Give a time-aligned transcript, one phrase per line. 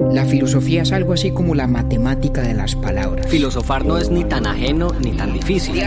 [0.00, 3.28] La filosofía es algo así como la matemática de las palabras.
[3.28, 5.80] Filosofar no es ni tan ajeno ni tan difícil.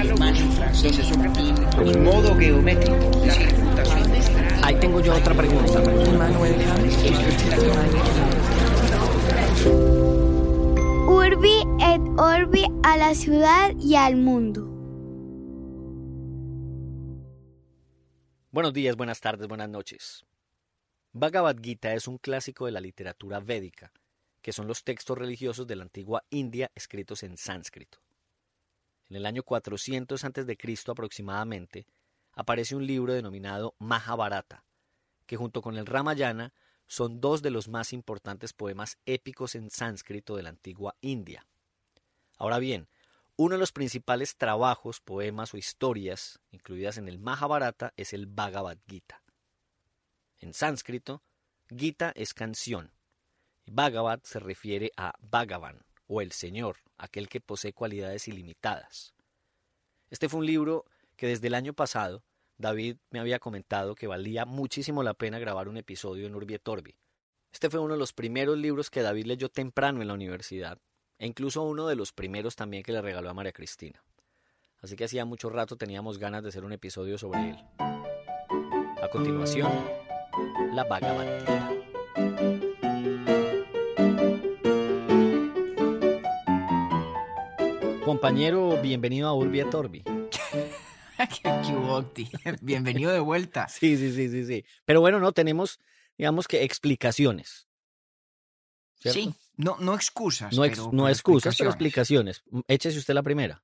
[1.84, 2.96] Un modo geométrico.
[4.62, 5.82] Ahí tengo yo otra pregunta.
[11.08, 14.70] Urbi et Orbi a la ciudad y al mundo.
[18.52, 20.24] Buenos días, buenas tardes, buenas noches.
[21.12, 23.92] Bhagavad Gita es un clásico de la literatura védica,
[24.44, 28.00] que son los textos religiosos de la antigua India escritos en sánscrito.
[29.10, 30.58] En el año 400 a.C.
[30.88, 31.88] aproximadamente,
[32.34, 34.66] aparece un libro denominado Mahabharata,
[35.26, 36.54] que junto con el Ramayana
[36.88, 41.48] son dos de los más importantes poemas épicos en sánscrito de la antigua India.
[42.38, 42.90] Ahora bien,
[43.38, 48.78] uno de los principales trabajos, poemas o historias incluidas en el Mahabharata es el Bhagavad
[48.88, 49.24] Gita.
[50.40, 51.24] En sánscrito,
[51.70, 52.93] Gita es canción
[53.66, 59.14] y Bhagavad se refiere a Bhagavan o el Señor, aquel que posee cualidades ilimitadas.
[60.10, 62.24] Este fue un libro que desde el año pasado
[62.58, 66.96] David me había comentado que valía muchísimo la pena grabar un episodio en Urbi Torbi.
[67.52, 70.80] Este fue uno de los primeros libros que David leyó temprano en la universidad,
[71.20, 74.04] e incluso uno de los primeros también que le regaló a María Cristina.
[74.82, 77.58] Así que hacía mucho rato teníamos ganas de hacer un episodio sobre él.
[77.80, 79.72] A continuación,
[80.74, 82.73] la Bhagavad.
[88.06, 90.04] Compañero, bienvenido a Urbi et Orbi.
[90.04, 92.30] ¿Qué hubo, Octi?
[92.62, 93.68] Bienvenido de vuelta.
[93.70, 94.66] Sí, sí, sí, sí, sí.
[94.86, 95.80] Pero bueno, no tenemos,
[96.18, 97.68] digamos que explicaciones.
[99.00, 99.20] ¿cierto?
[99.20, 100.54] Sí, no, no excusas.
[100.56, 102.44] No, ex- pero- no pero excusas, pero explicaciones.
[102.68, 103.64] Échese usted la primera.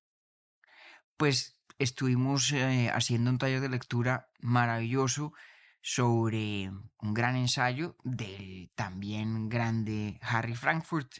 [1.18, 5.34] Pues estuvimos eh, haciendo un taller de lectura maravilloso
[5.82, 6.70] sobre
[7.02, 11.12] un gran ensayo del también grande Harry Frankfurt.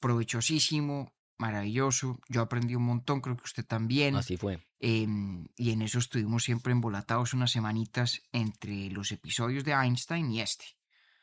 [0.00, 2.18] Provechosísimo, maravilloso.
[2.28, 4.16] Yo aprendí un montón, creo que usted también.
[4.16, 4.58] Así fue.
[4.80, 10.40] Em, y en eso estuvimos siempre embolatados unas semanitas entre los episodios de Einstein y
[10.40, 10.64] este.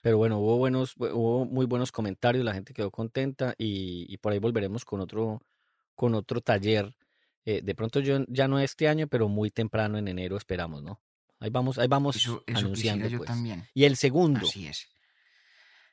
[0.02, 4.32] Pero bueno, hubo buenos, hubo muy buenos comentarios, la gente quedó contenta y, y por
[4.32, 5.42] ahí volveremos con otro,
[5.94, 6.96] con otro taller.
[7.44, 11.02] Eh, de pronto yo ya no este año, pero muy temprano en enero esperamos, ¿no?
[11.42, 13.08] Ahí vamos, ahí vamos Eso, eso anunciando.
[13.08, 13.28] yo pues.
[13.28, 13.68] también.
[13.74, 14.88] Y el segundo, Así es.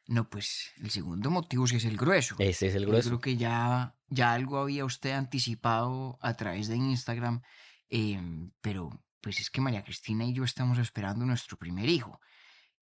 [0.08, 2.36] No, pues el segundo motivo sí es el grueso.
[2.38, 3.08] ese es el Yo grueso.
[3.10, 7.42] creo que ya, ya algo había usted anticipado a través de Instagram,
[7.88, 8.90] em, pero
[9.20, 12.20] pues es que María Cristina y yo estamos esperando nuestro primer hijo.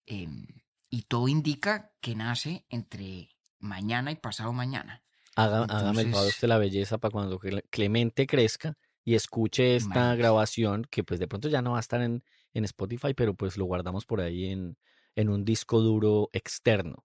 [0.05, 0.45] em,
[0.89, 5.03] y todo indica que nace entre mañana y pasado mañana.
[5.35, 10.13] Haga- hágame el favor usted la belleza para cuando Cle- Clemente crezca y escuche esta
[10.15, 13.57] grabación, que pues de pronto ya no va a estar en, en Spotify, pero pues
[13.57, 14.77] lo guardamos por ahí en,
[15.15, 17.03] en un disco duro externo.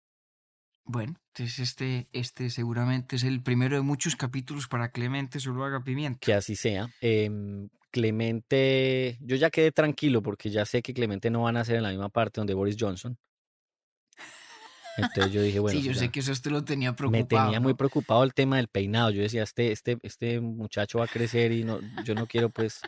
[0.92, 5.84] Bueno, entonces este, este seguramente es el primero de muchos capítulos para Clemente, solo haga
[5.84, 6.18] pimienta.
[6.18, 6.92] Que así sea.
[7.00, 11.76] Em, Clemente, yo ya quedé tranquilo porque ya sé que Clemente no va a nacer
[11.76, 13.16] en la misma parte donde Boris Johnson.
[14.96, 17.22] Entonces yo dije, bueno, sí, yo sé que eso usted lo tenía preocupado.
[17.22, 19.10] me tenía muy preocupado el tema del peinado.
[19.10, 22.80] Yo decía, este, este, este muchacho va a crecer y no, yo no quiero pues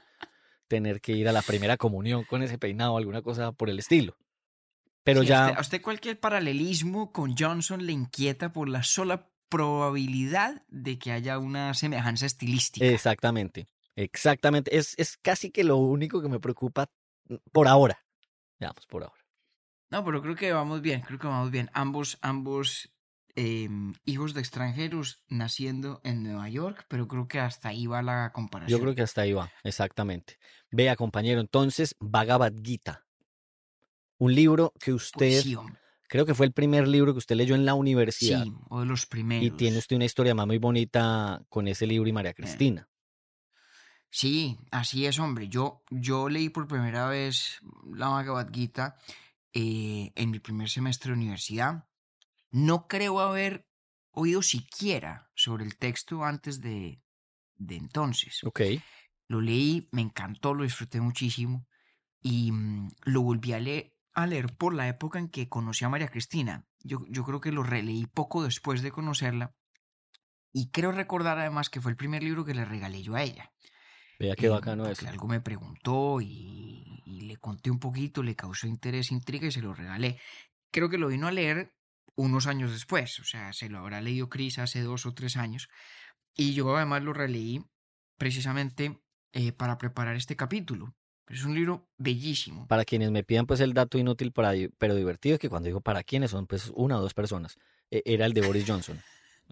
[0.67, 3.79] tener que ir a la primera comunión con ese peinado o alguna cosa por el
[3.79, 4.17] estilo.
[5.05, 8.83] Pero Sí, ya, A usted, a usted cualquier paralelismo con Johnson le inquieta por la
[8.83, 12.87] sola probabilidad de que haya una semejanza estilística.
[12.87, 14.77] exactamente, exactamente.
[14.77, 16.89] Es, es casi que lo único que me preocupa
[17.29, 17.99] mm, por ahora.
[18.89, 19.23] Por ahora.
[19.91, 21.69] No, pero creo que vamos bien, creo que vamos bien.
[21.75, 22.91] Ambos, ambos
[23.35, 28.33] em, hijos de extranjeros naciendo en Nueva York, pero creo que hasta ahí va la
[28.33, 28.79] comparación.
[28.79, 30.39] Yo creo que hasta ahí va, exactamente.
[30.71, 33.05] Vea, compañero, entonces, Bhagavad Gita.
[34.23, 35.43] Un libro que usted,
[36.07, 38.45] creo que fue el primer libro que usted leyó en la universidad.
[38.45, 39.45] sí, o de los primeros.
[39.45, 42.89] Y tiene usted una historia más muy bonita con ese libro y María Cristina.
[44.11, 45.49] Sí, así es, hombre.
[45.49, 48.97] Yo, yo leí por primera vez la Bhagavad Gita
[49.53, 51.89] eh, en mi primer semestre de universidad.
[52.53, 53.67] No creo haber
[54.13, 57.03] oído siquiera sobre el texto antes de,
[57.57, 58.45] de entonces.
[58.45, 58.61] Ok.
[59.27, 61.67] Lo leí, me encantó, lo disfruté muchísimo
[62.23, 65.89] y mm, lo volví a leer, a leer por la época en que conocí a
[65.89, 66.67] María Cristina.
[66.81, 69.55] Yo, yo creo que lo releí poco después de conocerla
[70.53, 73.53] y creo recordar además que fue el primer libro que le regalé yo a ella.
[74.19, 75.09] Vea qué Eh, bacano eso.
[75.09, 79.63] Algo me preguntó y, y le conté un poquito, le causó interés, intriga y se
[79.63, 80.21] lo regalé.
[80.71, 81.75] Creo que lo vino a leer
[82.15, 85.69] unos años después, o sea, se lo habrá leído Cris hace dos o tres años.
[86.35, 87.65] Y yo además lo releí
[88.19, 90.95] precisamente eh, para preparar este capítulo.
[91.29, 92.67] Es un libro bellísimo.
[92.69, 96.03] Para quienes me pidan pues el dato inútil para, pero divertido, que cuando digo para
[96.03, 97.57] quienes son pues una o dos personas.
[97.91, 99.01] e- era el de Boris Johnson.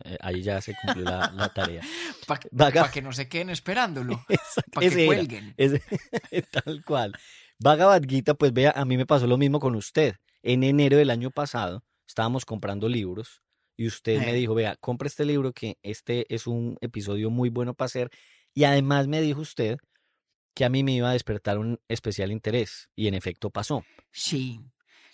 [0.05, 1.83] Eh, ahí ya se cumplió la, la tarea.
[2.27, 4.25] Para Vaga- que no se queden esperándolo.
[4.73, 5.55] Para que cuelguen.
[5.57, 5.83] ese-
[6.51, 7.13] tal cual.
[7.59, 10.17] Bhagavad Gita, pues vea, a mí me pasó lo mismo con usted.
[10.43, 13.43] En enero del año pasado estábamos comprando libros
[13.77, 14.35] y usted me Eh.
[14.35, 18.11] dijo, vea, compre este libro que este es un episodio muy bueno para hacer.
[18.55, 19.79] Y además me dijo usted
[20.55, 22.91] que a mí me iba a despertar un especial interés.
[22.97, 23.85] Y en efecto pasó.
[24.11, 24.61] Sí.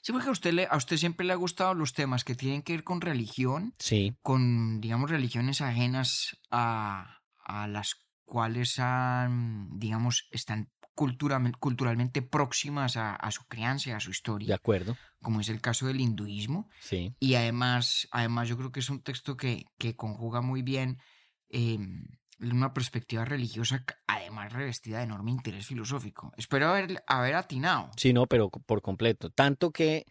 [0.02, 2.62] Sí, porque a usted, le, a usted siempre le ha gustado los temas que tienen
[2.62, 10.28] que ver con religión, Sí, con, digamos, religiones ajenas a, a las cuales han, digamos,
[10.30, 14.96] están culturalmente, culturalmente próximas a, a su crianza a su de historia, acuerdo.
[15.20, 16.70] como es el caso del hinduismo.
[16.80, 20.98] Sí, Y además, además yo creo que es un texto que, que conjuga muy bien
[21.50, 21.78] eh,
[22.38, 26.32] una perspectiva religiosa, además revestida de enorme interés filosófico.
[26.36, 27.90] Espero haber, haber atinado.
[27.96, 29.30] sí, no, pero por completo.
[29.30, 30.04] Tanto que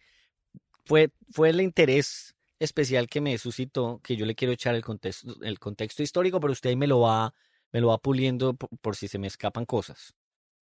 [0.84, 5.36] fue, fue el interés especial que me suscitó que yo le quiero echar el contexto,
[5.42, 7.34] el contexto histórico, pero usted ahí me lo va,
[7.72, 10.14] me lo va puliendo por, por si se me escapan cosas.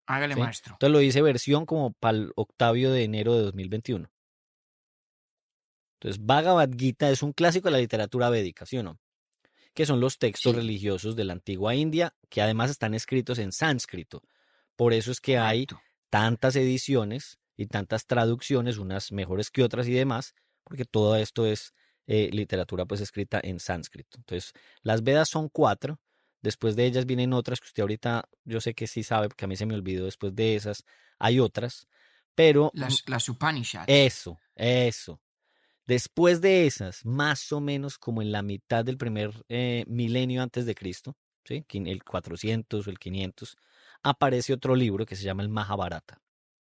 [0.07, 0.41] Hágale, Sí.
[0.41, 0.73] maestro.
[0.75, 4.11] Entonces lo hice versión como para el octavio de enero de 2021.
[6.01, 8.99] Entonces, Bhagavad Gita es un clásico de la literatura védica, ¿sí o no?
[9.79, 10.59] Que son los textos Sí.
[10.59, 14.25] religiosos de la antigua India, que además están escritos en sánscrito.
[14.75, 15.69] Por eso es que hay
[16.11, 20.35] tantas ediciones y tantas traducciones, unas mejores que otras y demás,
[20.65, 21.75] porque todo esto es
[22.09, 24.19] eh, literatura pues escrita en sánscrito.
[24.19, 24.53] Entonces,
[24.83, 26.01] las Vedas son cuatro,
[26.43, 29.49] después de ellas vienen otras que usted ahorita, yo sé que sí sabe, porque a
[29.49, 30.83] mí se me olvidó después de esas,
[31.21, 31.87] hay otras,
[32.35, 33.85] pero Las, las Upanishads.
[33.87, 35.21] eso, eso.
[35.89, 40.67] Después de esas, más o menos como en la mitad del primer eh, milenio antes
[40.67, 41.65] de Cristo, ¿sí?
[41.73, 43.57] El 400 o el 500,
[44.03, 46.21] aparece otro libro que se llama el Mahabharata,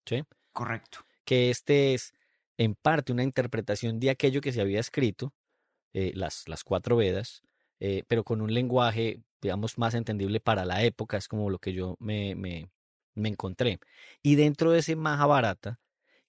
[0.04, 0.24] ¿sí?
[0.52, 1.06] Correcto.
[1.24, 2.12] que este es
[2.58, 5.32] en parte una interpretación de aquello que se había escrito,
[5.92, 7.42] eh, las, las cuatro Vedas,
[7.78, 11.72] eh, pero con un lenguaje, digamos, más entendible para la época, es como lo que
[11.72, 12.68] yo me, me,
[13.14, 13.78] me encontré.
[14.20, 15.78] Y dentro de ese Mahabharata,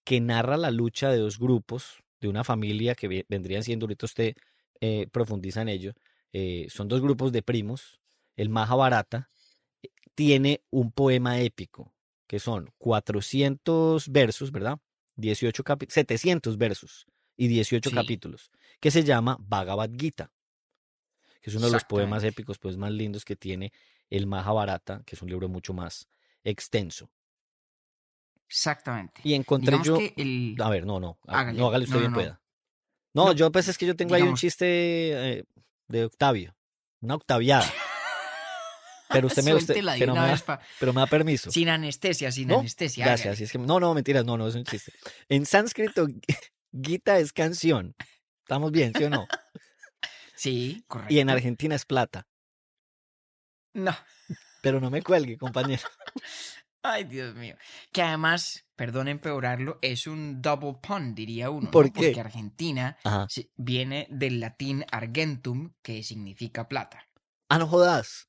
[0.04, 4.06] que narra la lucha de dos grupos, de una familia que ve- vendrían siendo, ahorita
[4.06, 4.34] usted
[4.82, 5.94] eh, profundiza en ello,
[6.32, 8.00] eh, son dos grupos de primos,
[8.36, 9.30] el Mahabharata
[9.84, 11.94] eh, tiene un poema épico,
[12.28, 14.80] que son 400 versos, ¿verdad?
[15.16, 17.06] 18 capi- 700 versos
[17.38, 17.96] y 18 Sí.
[17.96, 20.32] capítulos, que se llama Bhagavad Gita,
[21.42, 23.72] que es uno de los poemas épicos pues, más lindos que tiene
[24.10, 26.08] el Mahabharata, que es un libro mucho más
[26.44, 27.10] extenso.
[28.54, 29.22] Exactamente.
[29.24, 30.14] Y encontré Digamos yo...
[30.16, 30.56] el...
[30.62, 31.58] A ver, no, no, Hágale.
[31.58, 32.42] no, hágale usted No, bien no, pueda.
[33.16, 34.66] No, No, yo pues es que yo tengo ahí un chiste
[35.40, 35.44] eh,
[35.88, 36.56] de Octavio,
[37.02, 37.66] una octaviada.
[39.10, 41.52] Pero usted me, usted- pero, me da, vez pa- pero me da permiso.
[41.52, 42.60] Sin anestesia, sin ¿No?
[42.60, 43.06] anestesia.
[43.06, 43.42] Gracias.
[43.42, 44.92] es que- no, no, mentiras, no, no, es un chiste.
[45.30, 46.08] En sánscrito,
[46.72, 47.96] Gita es canción.
[48.44, 49.28] ¿Estamos bien, sí o no?
[50.36, 51.14] Sí, correcto.
[51.14, 52.28] Y en Argentina es plata.
[53.74, 53.96] No.
[54.64, 55.84] Pero no me cuelgue, compañero.
[56.84, 57.56] Ay, Dios mío.
[57.94, 61.66] Que además, perdón empeorarlo, es un double pun, diría uno.
[61.66, 61.72] ¿no?
[61.72, 62.08] ¿Por qué?
[62.08, 63.28] Porque Argentina Ajá.
[63.56, 67.08] viene del latín argentum, que significa plata.
[67.50, 68.28] Ah, no jodas.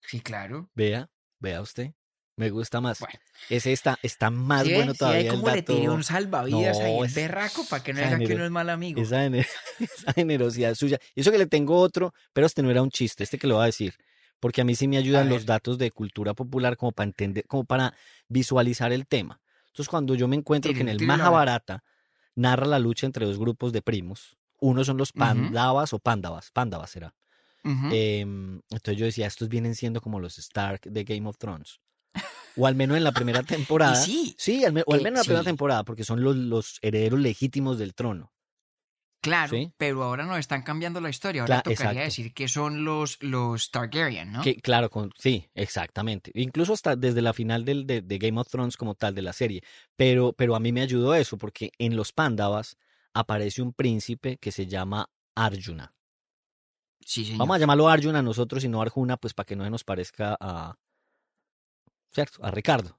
[0.00, 0.68] Sí, claro.
[0.74, 1.92] Vea, vea usted.
[2.38, 2.98] Me gusta más.
[3.00, 3.18] Bueno.
[3.48, 5.94] Ese está, está más bueno ¿Sí ve todavía el cómo le tiré dato.
[5.94, 8.68] un salvavidas ahí No, el es- berraco para que no diga que uno es mal
[8.68, 9.00] amigo?
[9.00, 9.46] Esa, gener-
[9.78, 10.98] esa generosidad suya.
[11.14, 13.54] Y eso que le tengo otro, pero este no era un chiste, este que le
[13.54, 13.94] voy a decir.
[14.40, 17.64] Porque a mí sí me ayudan los datos de cultura popular como para entender, como
[17.64, 17.94] para
[18.28, 19.40] visualizar el tema.
[19.66, 21.00] Entonces, cuando yo me encuentro que en el.
[21.02, 21.84] Mahabharata
[22.34, 25.12] narra la lucha entre dos grupos de primos, uno son los.
[25.12, 27.14] Pandavas o Pándavas, Pándavas será.
[27.90, 31.80] Em, entonces yo decía, estos vienen siendo como los Stark de Game of Thrones.
[32.56, 33.96] O al menos en la primera temporada.
[33.96, 37.20] sí, Sí, al o al menos en la primera temporada, porque son los, los herederos
[37.20, 38.32] legítimos del trono.
[39.20, 39.72] Claro, ¿sí?
[39.76, 41.42] pero ahora nos están cambiando la historia.
[41.42, 42.00] Ahora tocaría exacto.
[42.00, 44.42] decir que son los, los Targaryen, ¿no?
[44.42, 46.30] Que, claro, con, sí, exactamente.
[46.34, 49.32] Incluso hasta desde la final del, de, de Game of Thrones como tal de la
[49.32, 49.62] serie.
[49.96, 52.76] Pero, pero a mí me ayudó eso, porque en los Pándavas
[53.14, 55.92] aparece un príncipe que se llama Arjuna.
[57.00, 57.38] Sí, señor.
[57.38, 60.36] Vamos a llamarlo Arjuna nosotros y no Arjuna, pues para que no se nos parezca
[60.40, 60.76] a.
[62.12, 62.44] ¿Cierto?
[62.44, 62.98] A Ricardo.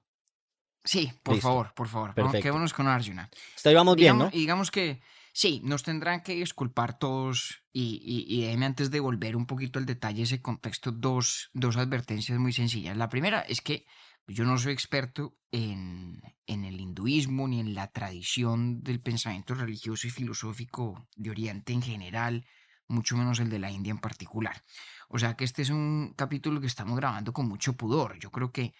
[0.84, 1.48] Sí, por Listo.
[1.48, 2.14] favor, por favor.
[2.14, 2.42] Vamos, Perfecto.
[2.42, 3.28] quedémonos con Arjuna.
[3.54, 4.36] Hasta ahí vamos bien, digamos, ¿no?
[4.36, 5.02] y digamos que
[5.38, 9.78] sí, nos tendrán que disculpar todos y, y, y déjeme antes de volver un poquito
[9.78, 12.96] al detalle ese contexto, dos, dos advertencias muy sencillas.
[12.96, 13.86] La primera es que
[14.26, 20.08] yo no soy experto en, en el hinduismo ni en la tradición del pensamiento religioso
[20.08, 22.44] y filosófico de Oriente en general,
[22.88, 24.64] mucho menos el de la India en particular.
[25.08, 28.18] O sea que este es un capítulo que estamos grabando con mucho pudor.
[28.18, 28.74] Yo creo que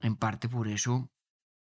[0.00, 1.10] en parte por eso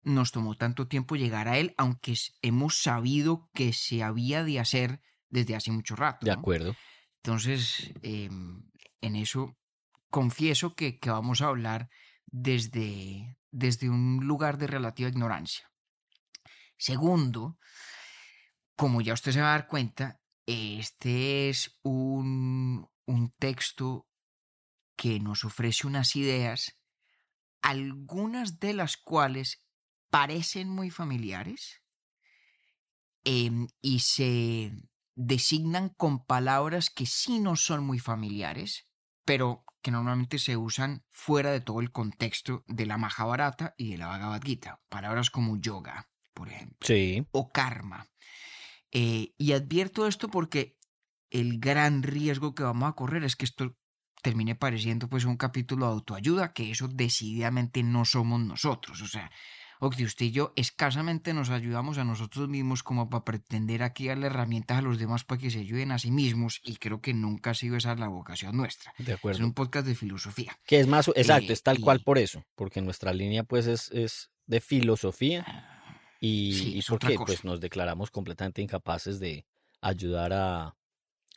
[0.03, 5.01] nos tomó tanto tiempo llegar a él, aunque hemos sabido que se había de hacer
[5.29, 6.27] desde hace mucho rato.
[6.27, 6.39] De ¿no?
[6.39, 6.77] acuerdo.
[7.17, 8.63] Entonces, em,
[9.01, 9.57] en eso
[10.11, 11.89] confieso que, que vamos a hablar
[12.27, 15.71] desde, desde un lugar de relativa ignorancia.
[16.77, 17.59] Segundo,
[18.75, 24.09] como ya usted se va a dar cuenta, este es un, un texto
[24.97, 26.79] que nos ofrece unas ideas,
[27.61, 29.65] algunas de las cuales
[30.13, 31.81] parecen muy familiares
[33.25, 34.71] em, y se
[35.15, 38.87] designan con palabras que sí no son muy familiares,
[39.25, 43.99] pero que normalmente se usan fuera de todo el contexto de la Mahabharata y de
[43.99, 44.83] la Bhagavad Gita.
[44.91, 47.27] Palabras como yoga, por ejemplo, Sí.
[47.31, 48.07] o karma.
[48.91, 50.77] Eh, y advierto esto porque
[51.31, 53.79] el gran riesgo que vamos a correr es que esto
[54.23, 59.01] termine pareciendo pues un capítulo de autoayuda, que eso decididamente no somos nosotros.
[59.01, 59.31] O sea,
[59.85, 64.29] Octi, usted y yo escasamente nos ayudamos a nosotros mismos como para pretender aquí darle
[64.29, 67.51] herramientas a los demás para que se ayuden a sí mismos y creo que nunca
[67.51, 68.95] ha sido esa la vocación nuestra.
[68.99, 69.45] De Es acuerdo.
[69.45, 70.57] un podcast de filosofía.
[70.67, 73.91] Que es más, exacto, Eh, es tal cual por eso, porque nuestra línea pues es,
[73.91, 75.45] es de filosofía
[76.21, 79.47] y, Sí, y es otra porque pues nos declaramos completamente incapaces de
[79.81, 80.77] ayudar a,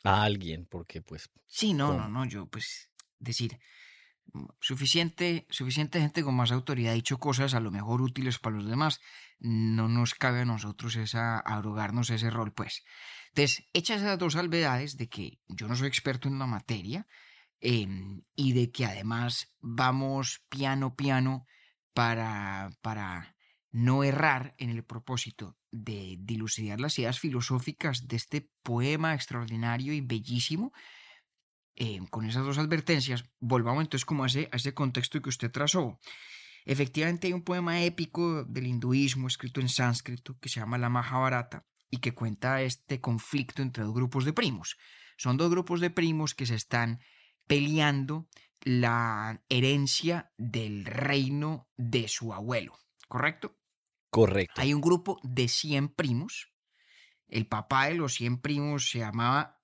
[0.04, 2.08] a alguien, porque pues Sí, no, no, ¿Cómo?
[2.10, 3.58] no, yo pues decir,
[4.60, 8.66] suficiente, suficiente gente con más autoridad ha dicho cosas a lo mejor útiles para los
[8.66, 9.00] demás,
[9.38, 12.84] no nos cabe a nosotros esa, arrogarnos ese rol, pues.
[13.28, 17.06] Entonces, hechas esas dos salvedades de que yo no soy experto en la materia
[17.60, 21.46] em, y de que además vamos piano piano
[21.92, 23.36] para, para
[23.70, 30.00] no errar en el propósito de dilucidar las ideas filosóficas de este poema extraordinario y
[30.00, 30.72] bellísimo,
[31.76, 35.50] eh, con esas dos advertencias, volvamos entonces como a ese, a ese contexto que usted
[35.50, 36.00] trazó.
[36.64, 41.64] Efectivamente hay un poema épico del hinduismo escrito en sánscrito que se llama la Mahabharata
[41.90, 44.76] y que cuenta este conflicto entre dos grupos de primos.
[45.16, 47.00] Son dos grupos de primos que se están
[47.46, 48.28] peleando
[48.62, 53.56] la herencia del reino de su abuelo, ¿correcto?
[54.10, 54.60] correcto.
[54.60, 56.52] Hay un grupo de 100 primos.
[57.28, 59.55] El papá de los 100 primos se llamaba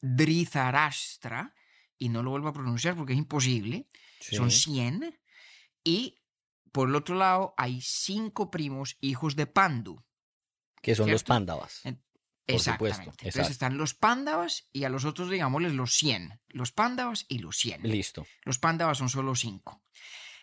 [0.00, 1.54] Dhritarashtra
[1.98, 3.86] y no lo vuelvo a pronunciar porque es imposible.
[4.20, 4.72] Son Sí.
[4.72, 5.18] 100.
[5.84, 6.18] Y
[6.72, 10.02] por el otro lado hay cinco primos hijos de Pandu.
[10.80, 11.82] que son los pándavas.
[12.46, 12.60] Exactamente.
[12.72, 13.52] supuesto, Entonces exacto.
[13.52, 16.40] están los pándavas y a los otros digámosles los 100.
[16.48, 17.82] Los pándavas y los 100.
[17.82, 18.26] Listo.
[18.44, 19.82] Los pándavas son solo cinco.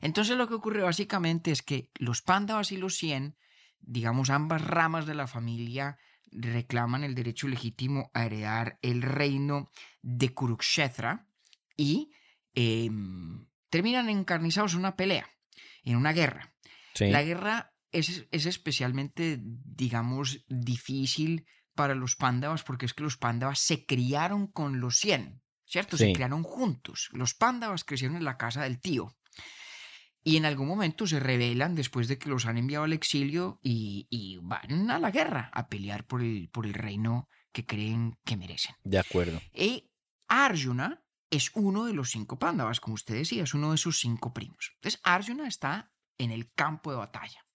[0.01, 3.37] Entonces lo que ocurre básicamente es que los pándavas y los 100,
[3.79, 5.97] digamos ambas ramas de la familia,
[6.37, 9.69] reclaman el derecho legítimo a heredar el reino
[10.01, 11.27] de Kurukshetra
[11.77, 12.11] y
[12.53, 15.29] em, terminan encarnizados en una pelea,
[15.83, 16.53] en una guerra.
[16.93, 17.07] Sí.
[17.07, 23.59] La guerra es, es especialmente, digamos, difícil para los pándavas porque es que los pándavas
[23.59, 25.97] se criaron con los 100, ¿cierto?
[25.97, 27.09] Se criaron juntos.
[27.11, 29.15] Los pándavas crecieron en la casa del tío.
[30.27, 34.07] Y en algún momento se rebelan después de que los han enviado al exilio y,
[34.09, 38.35] y van a la guerra a pelear por el, por el reino que creen que
[38.35, 38.75] merecen.
[38.83, 39.39] De acuerdo.
[39.53, 39.91] Y
[40.27, 44.33] Arjuna es uno de los cinco pándavas, como usted decía, es uno de sus cinco
[44.33, 44.71] primos.
[44.77, 47.45] Entonces, Arjuna está en el campo de batalla.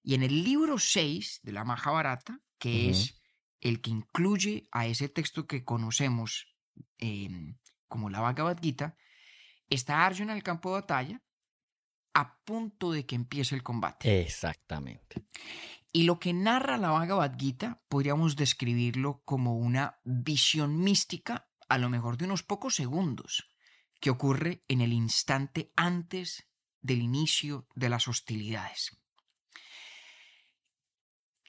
[0.00, 3.20] Y en el libro 6 de la Mahabharata, que es
[3.60, 6.54] el que incluye a ese texto que conocemos
[6.98, 7.56] em,
[7.88, 8.96] como la Bhagavad Gita,
[9.68, 11.23] está Arjuna en el campo de batalla
[12.14, 14.22] a punto de que empiece el combate.
[14.22, 15.26] Exactamente.
[15.92, 21.88] Y lo que narra la Bhagavad Gita podríamos describirlo como una visión mística, a lo
[21.88, 23.48] mejor de unos pocos segundos,
[24.00, 26.48] que ocurre en el instante antes
[26.80, 28.96] del inicio de las hostilidades.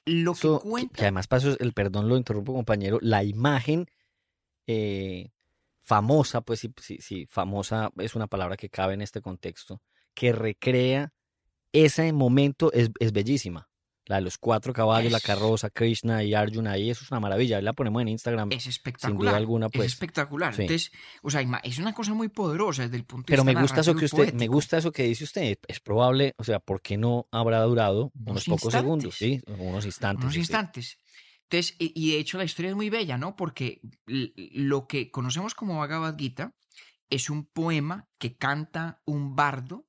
[0.04, 0.94] Lo que cuenta...
[0.94, 3.86] que además paso el perdón lo interrumpo compañero, la imagen
[4.66, 5.32] eh,
[5.82, 9.82] famosa, pues sí, sí, sí, famosa es una palabra que cabe en este contexto,
[10.16, 11.12] que recrea
[11.72, 13.68] ese momento es, es bellísima.
[14.08, 17.60] La de los cuatro caballos, la carroza, Krishna y Arjuna, ahí eso es una maravilla.
[17.60, 18.52] La ponemos en Instagram.
[18.52, 19.32] es sin espectacular.
[19.32, 19.86] duda alguna, pues.
[19.86, 20.54] es espectacular.
[20.54, 20.62] sí.
[20.62, 20.92] Entonces,
[21.22, 23.80] o sea, es una cosa muy poderosa desde el punto de Pero me vista gusta
[23.80, 25.58] eso que y usted, me gusta eso que dice usted.
[25.66, 29.16] Es probable, o sea, ¿por qué no habrá durado unos Unos pocos segundos?
[29.16, 30.22] Sí, unos instantes.
[30.22, 30.40] unos sí.
[30.40, 30.98] instantes.
[31.42, 33.34] Entonces, y, y de hecho la historia es muy bella, ¿no?
[33.34, 36.54] Porque lo que conocemos como Bhagavad Gita
[37.10, 39.85] es un poema que canta un bardo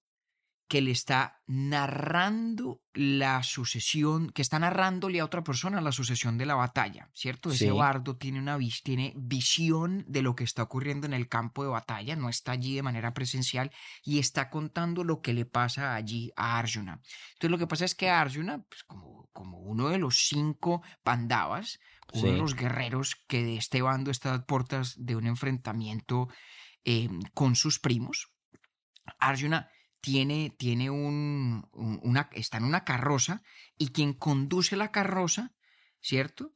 [0.68, 6.46] que le está narrando la sucesión, que está narrándole a otra persona la sucesión de
[6.46, 7.52] la batalla, ¿cierto?
[7.52, 11.70] Ese bardo tiene una tiene visión de lo que está ocurriendo en el campo de
[11.70, 13.72] batalla, no está allí de manera presencial
[14.04, 17.02] y está contando lo que le pasa allí a Arjuna.
[17.34, 21.80] Entonces lo que pasa es que Arjuna, pues como, como uno de los cinco pandavas,
[22.14, 26.28] uno de los guerreros que de este bando está a puertas de un enfrentamiento
[26.84, 28.32] eh, con sus primos.
[29.20, 29.70] Arjuna
[30.12, 33.42] tiene, tiene un, un- una, está en una carroza
[33.78, 35.52] y quien conduce la carroza,
[36.00, 36.54] ¿cierto?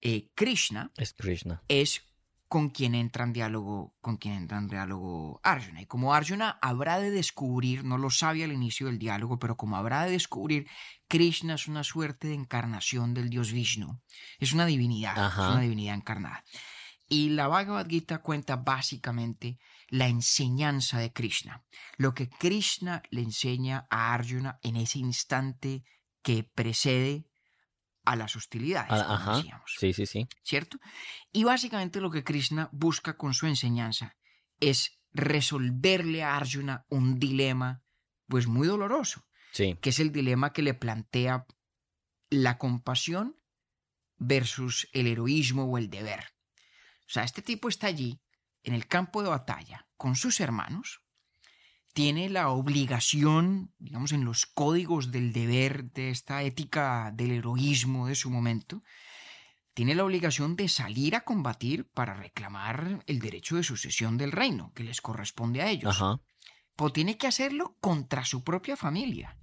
[0.00, 1.62] Eh, Krishna Es Krishna.
[1.68, 2.00] es
[2.48, 5.82] con quien entra en diálogo, con quien entra en diálogo Arjuna.
[5.82, 9.76] Y como Arjuna habrá de descubrir, no lo sabe al inicio del diálogo, pero como
[9.76, 10.66] habrá de descubrir,
[11.08, 14.00] Krishna es una suerte de encarnación del dios Vishnu.
[14.38, 15.42] Es una divinidad, Ajá.
[15.48, 16.42] es una divinidad encarnada.
[17.14, 21.64] Y la Bhagavad Gita cuenta básicamente la enseñanza de Krishna,
[21.96, 25.84] lo que Krishna le enseña a Arjuna en ese instante
[26.24, 27.24] que precede
[28.04, 29.36] a las hostilidades, Ah, como Ajá.
[29.36, 29.74] decíamos.
[29.78, 30.26] Sí, sí, sí.
[30.42, 30.78] ¿cierto?
[31.30, 34.16] Y básicamente lo que Krishna busca con su enseñanza
[34.58, 37.84] es resolverle a Arjuna un dilema
[38.26, 39.78] pues muy doloroso, Sí.
[39.80, 41.46] que es el dilema que le plantea
[42.28, 43.36] la compasión
[44.16, 46.33] versus el heroísmo o el deber.
[47.06, 48.20] O sea, este tipo está allí
[48.62, 51.00] en el campo de batalla con sus hermanos,
[51.92, 58.16] tiene la obligación, digamos, en los códigos del deber, de esta ética del heroísmo de
[58.16, 58.82] su momento,
[59.74, 64.72] tiene la obligación de salir a combatir para reclamar el derecho de sucesión del reino
[64.74, 66.00] que les corresponde a ellos.
[66.00, 66.20] Ajá.
[66.76, 69.38] Pero tiene que hacerlo contra su propia familia.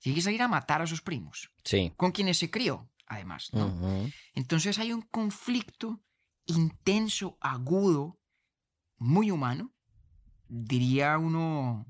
[0.00, 1.92] Tiene que salir a matar a sus primos, Sí.
[1.96, 3.50] con quienes se crió, además.
[4.34, 6.02] Entonces hay un conflicto
[6.48, 8.20] intenso, agudo,
[8.96, 9.72] muy humano,
[10.48, 11.86] diría uno,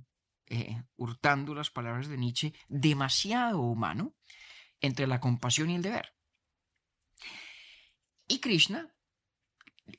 [0.46, 4.14] eh, hurtando las palabras de Nietzsche, demasiado humano,
[4.80, 6.14] entre la compasión y el deber.
[8.28, 8.94] Y Krishna,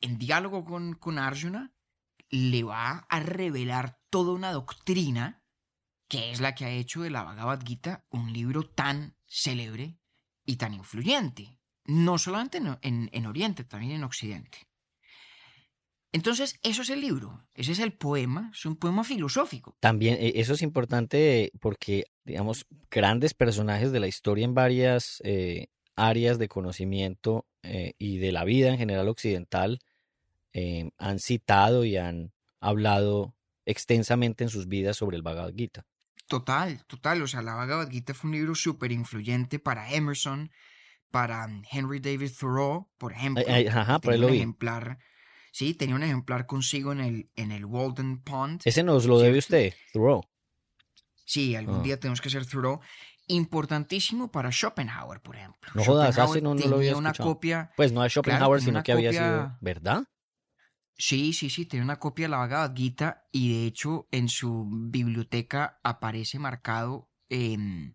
[0.01, 1.73] en diálogo con, con Arjuna,
[2.29, 5.43] le va a revelar toda una doctrina
[6.07, 9.99] que es la que ha hecho de la Bhagavad Gita un libro tan célebre
[10.43, 11.58] y tan influyente,
[11.89, 14.59] no solamente en, en- en Oriente, también en Occidente.
[16.11, 19.75] Entonces, eso es el libro, ese es el poema, es un poema filosófico.
[19.79, 25.67] También eh, eso es importante porque, digamos, grandes personajes de la historia en varias eh,
[25.95, 29.79] áreas de conocimiento eh, y de la vida en general occidental
[30.53, 33.35] eh, han citado y han hablado
[33.67, 35.85] extensamente en sus vidas sobre el Bhagavad Gita.
[36.27, 40.49] Total, total, o sea, la Bhagavad Gita fue un libro súper influyente para Emerson,
[41.11, 43.43] para Henry David Thoreau, por ejemplo.
[43.47, 44.37] Ay, ay, ajá, por ahí lo un vi.
[44.39, 44.99] ejemplar,
[45.51, 48.61] sí, tenía un ejemplar consigo en el, en el Walden Pond.
[48.65, 49.55] Ese nos lo debe ¿cierto?
[49.55, 50.21] usted, Thoreau.
[51.25, 51.83] Sí, algún Ah.
[51.83, 52.79] día tenemos que hacer Thoreau.
[53.27, 55.71] Importantísimo para Schopenhauer, por ejemplo.
[55.75, 57.35] No jodas, hace no, no lo había una escuchado.
[57.35, 60.03] copia, Pues no a Schopenhauer, sino que había sido, ¿verdad?
[60.97, 65.79] sí, sí, sí, tenía una copia de la Gita y de hecho en su biblioteca
[65.83, 67.93] aparece marcado em,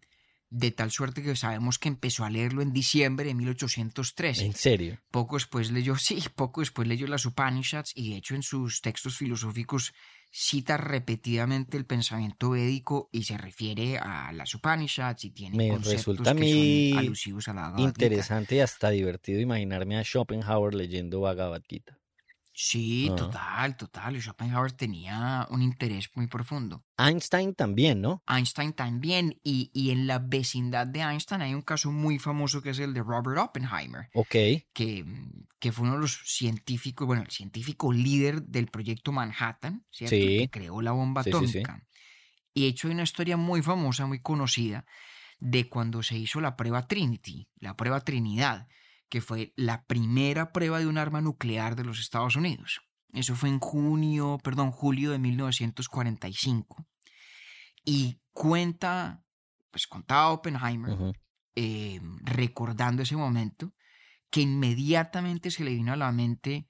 [0.51, 4.45] de tal suerte que sabemos que empezó a leerlo en diciembre de 1813.
[4.45, 5.01] En serio.
[5.11, 9.17] Poco después leyó, sí, poco después leyó las Upanishads y de hecho en sus textos
[9.17, 9.93] filosóficos
[10.31, 15.95] cita repetidamente el pensamiento védico y se refiere a las Upanishads y tiene Me conceptos
[15.95, 18.05] resulta a que son alusivos a la Bhagavad Gita.
[18.05, 22.01] Interesante y hasta divertido imaginarme a Schopenhauer leyendo Bhagavad Gita.
[22.57, 23.17] Sí, Ah.
[23.17, 24.15] total, total.
[24.17, 26.85] y Schopenhauer tenía un interés muy profundo.
[26.97, 28.23] Einstein también, ¿no?
[28.29, 32.71] Einstein también, y, y en la vecindad de Einstein hay un caso muy famoso que
[32.71, 34.09] es el de Robert Oppenheimer.
[34.15, 34.31] Ok.
[34.73, 35.05] que,
[35.59, 40.15] que fue uno de los científicos, bueno, el científico líder del proyecto Manhattan, ¿cierto?
[40.15, 40.39] Sí.
[40.39, 41.59] que creó la bomba Sí, sí, sí.
[41.59, 41.85] atómica.
[42.55, 44.85] Y de hecho hay una historia muy famosa, muy conocida,
[45.41, 48.69] de cuando se hizo la prueba Trinity, la prueba Trinidad,
[49.15, 52.81] que fue la primera prueba de un arma nuclear de los Estados Unidos.
[53.13, 56.85] Eso fue en junio, perdón, julio de 1945.
[57.85, 59.23] Y cuenta,
[59.71, 61.15] pues contaba Oppenheimer,
[61.55, 63.73] eh, recordando ese momento,
[64.31, 66.67] que inmediatamente se le vino a la mente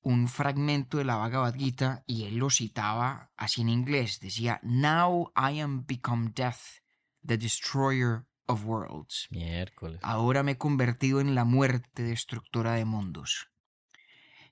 [0.00, 4.18] un fragmento de la Bhagavad Gita y él lo citaba así en inglés.
[4.18, 6.82] Decía, Now I am become death,
[7.24, 9.26] the destroyer of worlds.
[9.30, 10.00] Miércoles.
[10.02, 13.48] Ahora me he convertido en la muerte destructora de mundos.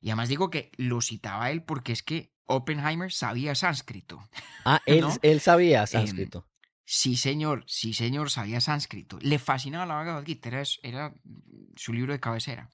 [0.01, 4.29] Y además digo que lo citaba él porque es que Oppenheimer sabía sánscrito.
[4.65, 5.13] Ah, él, ¿no?
[5.23, 6.47] él Em, sabía sánscrito.
[6.85, 9.19] Sí, señor, sí, señor, sabía sánscrito.
[9.21, 11.15] Le fascinaba la Bhagavad Gita, era, era
[11.77, 12.69] su libro de cabecera.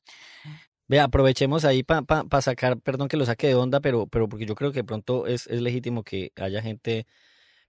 [0.88, 4.54] Ve, aprovechemos ahí para sacar, perdón que lo saque de onda, pero, pero porque yo
[4.54, 7.06] creo que de pronto es, es legítimo que haya gente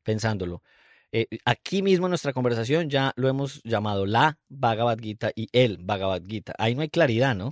[0.03, 0.63] pensándolo.
[1.11, 5.77] Eh, aquí mismo en nuestra conversación ya lo hemos llamado la Bhagavad Gita y el
[5.77, 6.53] Bhagavad Gita.
[6.57, 7.51] Ahí no hay claridad, ¿no?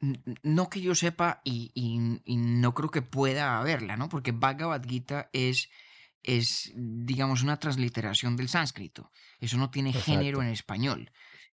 [0.00, 4.08] N- No que yo sepa y, y- y no creo que pueda haberla, ¿no?
[4.08, 5.68] Porque Bhagavad Gita es,
[6.22, 9.10] es, digamos, una transliteración del sánscrito.
[9.40, 11.10] Eso no tiene género en español.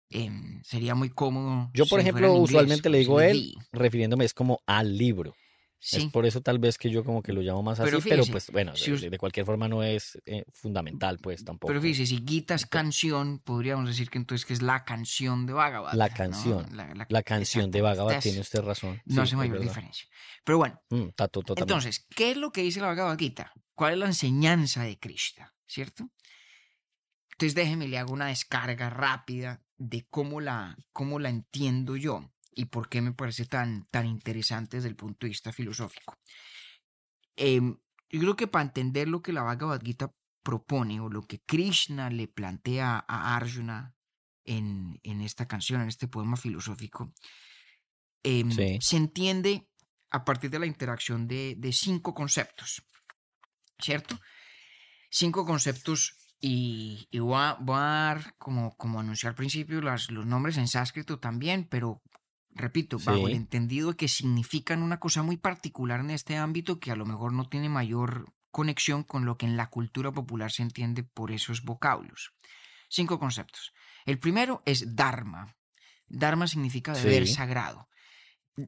[0.10, 1.70] Em, sería muy cómodo.
[1.74, 5.36] Yo, por si ejemplo, inglés, usualmente le digo él, refiriéndome es como al libro.
[5.80, 8.50] Es por eso tal vez que yo como que lo llamo más así, pero pues
[8.52, 11.68] bueno, si de, cualquier forma no es eh, fundamental, pues tampoco.
[11.68, 15.54] pero fíjese, si Gita es canción, podríamos decir que entonces que es la canción de
[15.54, 15.94] Bhagavad.
[15.94, 16.16] La ¿no?
[16.16, 18.24] canción, La, la- La canción de Bhagavad, exactamente.
[18.30, 19.02] tiene usted razón.
[19.06, 20.08] No hace mayor diferencia.
[20.44, 23.54] Pero bueno, Mm, tato- entonces, ¿qué es lo que dice la Bhagavad Gita?
[23.76, 25.54] ¿Cuál es la enseñanza de Krishna?
[25.68, 26.10] ¿Cierto?
[27.34, 32.65] Entonces déjeme, le hago una descarga rápida de cómo la, cómo la entiendo yo y
[32.65, 36.17] por qué me parece tan, tan interesante desde el punto de vista filosófico.
[37.36, 37.78] Em,
[38.10, 40.12] yo creo que para entender lo que la Bhagavad Gita
[40.43, 43.93] propone o lo que Krishna le plantea a Arjuna
[44.43, 47.13] en, en esta canción, en este poema filosófico,
[48.24, 48.78] em, Sí.
[48.82, 49.70] se entiende
[50.10, 52.82] a partir de la interacción de, de cinco conceptos,
[53.80, 54.17] ¿cierto?
[55.12, 60.10] Cinco conceptos y, y voy, a, voy a dar, como, como anuncié al principio, las,
[60.10, 62.02] los nombres en sánscrito también, pero
[62.58, 66.91] repito, bajo el entendido de que significan una cosa muy particular en este ámbito que
[66.91, 70.63] a lo mejor no tiene mayor conexión con lo que en la cultura popular se
[70.63, 72.34] entiende por esos vocablos.
[72.89, 73.74] Cinco conceptos.
[74.06, 75.56] El primero es Dharma.
[76.08, 77.34] Dharma significa deber Sí.
[77.34, 77.89] sagrado.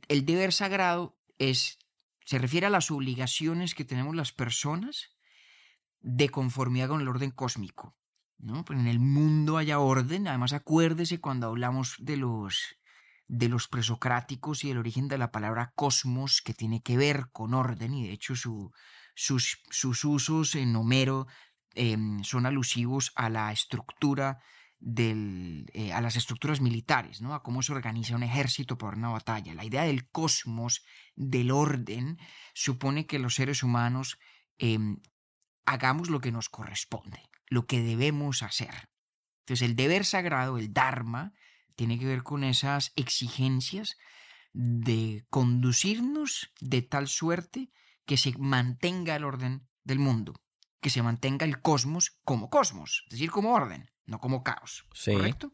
[0.08, 1.80] El deber sagrado es,
[2.26, 5.10] se refiere a las obligaciones que tenemos las personas
[6.02, 7.96] de conformidad con el orden cósmico.
[8.38, 8.64] ¿no?
[8.64, 10.28] Pues en el mundo haya orden.
[10.28, 12.78] Además, acuérdese cuando hablamos de los,
[13.30, 17.54] de los presocráticos y el origen de la palabra cosmos, que tiene que ver con
[17.54, 18.72] orden, y de hecho su-
[19.16, 21.28] sus, sus usos en Homero
[21.76, 24.40] em, son alusivos a la estructura
[24.80, 27.36] del, eh, a las estructuras militares, ¿no?
[27.36, 29.54] a cómo se organiza un ejército para una batalla.
[29.54, 30.84] La idea del cosmos,
[31.16, 32.18] del orden,
[32.56, 34.18] supone que los seres humanos
[34.58, 34.98] em,
[35.66, 38.90] hagamos lo que nos corresponde, lo que debemos hacer.
[39.42, 41.34] Entonces el deber sagrado, el Dharma,
[41.80, 43.96] tiene que ver con esas exigencias
[44.52, 47.72] de conducirnos de tal suerte
[48.06, 50.34] que se mantenga el orden del mundo,
[50.82, 54.90] que se mantenga el cosmos como cosmos, es decir, como orden, no como caos.
[54.94, 55.14] Sí.
[55.14, 55.54] ¿Correcto?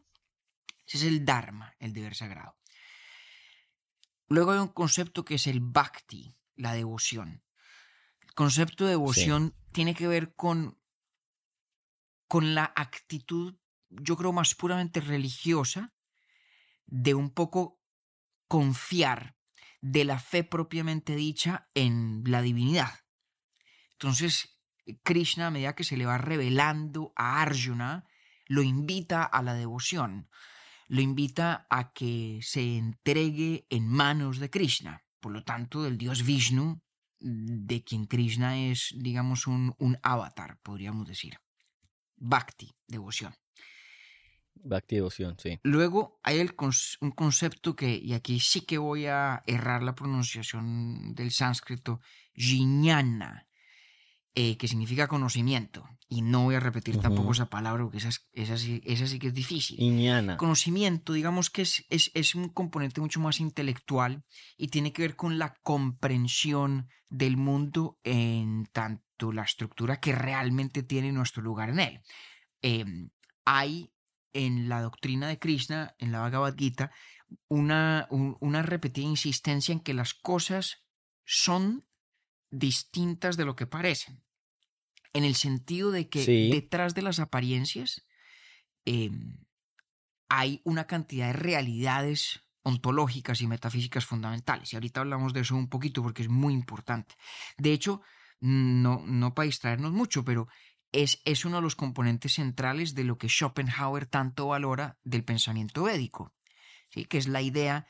[0.84, 2.58] Ese es el Dharma, el deber sagrado.
[4.26, 7.44] Luego hay un concepto que es el Bhakti, la devoción.
[8.20, 10.76] El concepto de devoción tiene que ver con,
[12.26, 13.54] con la actitud,
[13.90, 15.92] yo creo, más puramente religiosa,
[16.86, 17.80] de un poco
[18.48, 19.36] confiar
[19.80, 22.92] de la fe propiamente dicha en la divinidad.
[23.92, 24.60] Entonces,
[25.02, 28.04] Krishna, a medida que se le va revelando a Arjuna,
[28.46, 30.28] lo invita a la devoción,
[30.88, 36.24] lo invita a que se entregue en manos de Krishna, por lo tanto, del dios
[36.24, 36.80] Vishnu,
[37.18, 41.38] de quien Krishna es, digamos, un, un avatar, podríamos decir.
[42.16, 43.34] Bhakti, devoción.
[44.64, 45.58] Bhakti devoción, sí.
[45.62, 49.94] Luego hay el cons- un concepto que, y aquí sí que voy a errar la
[49.94, 52.00] pronunciación del sánscrito,
[52.34, 53.46] jnana,
[54.34, 55.88] eh, que significa conocimiento.
[56.08, 57.32] Y no voy a repetir tampoco Ujú.
[57.32, 59.80] esa palabra porque esa, es- esa, sí, esa sí que es difícil.
[59.80, 60.36] Iñana.
[60.36, 64.24] Conocimiento, digamos que es, es, es un componente mucho más intelectual
[64.56, 70.82] y tiene que ver con la comprensión del mundo en tanto la estructura que realmente
[70.82, 72.00] tiene nuestro lugar en él.
[72.62, 73.10] Em,
[73.44, 73.90] hay
[74.44, 76.90] en la doctrina de Krishna, en la Bhagavad Gita,
[77.48, 80.84] una, un- una repetida insistencia en que las cosas
[81.24, 81.86] son
[82.50, 84.22] distintas de lo que parecen.
[85.12, 86.50] En el sentido de que Sí.
[86.50, 88.02] detrás de las apariencias
[88.84, 89.38] em,
[90.28, 94.72] hay una cantidad de realidades ontológicas y metafísicas fundamentales.
[94.72, 97.14] Y ahorita hablamos de eso un poquito porque es muy importante.
[97.56, 98.02] De hecho,
[98.40, 100.48] no, no para distraernos mucho, pero
[101.02, 105.84] es, es uno de los componentes centrales de lo que Schopenhauer tanto valora del pensamiento
[105.84, 106.34] védico,
[106.90, 107.04] ¿sí?
[107.04, 107.86] que es la idea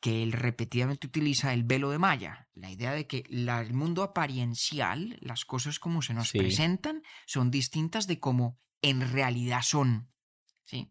[0.00, 4.02] que él repetidamente utiliza el velo de Maya, la idea de que la- el mundo
[4.02, 6.38] apariencial, las cosas como se nos Sí.
[6.38, 10.08] presentan, son distintas de como en realidad son.
[10.64, 10.90] ¿sí?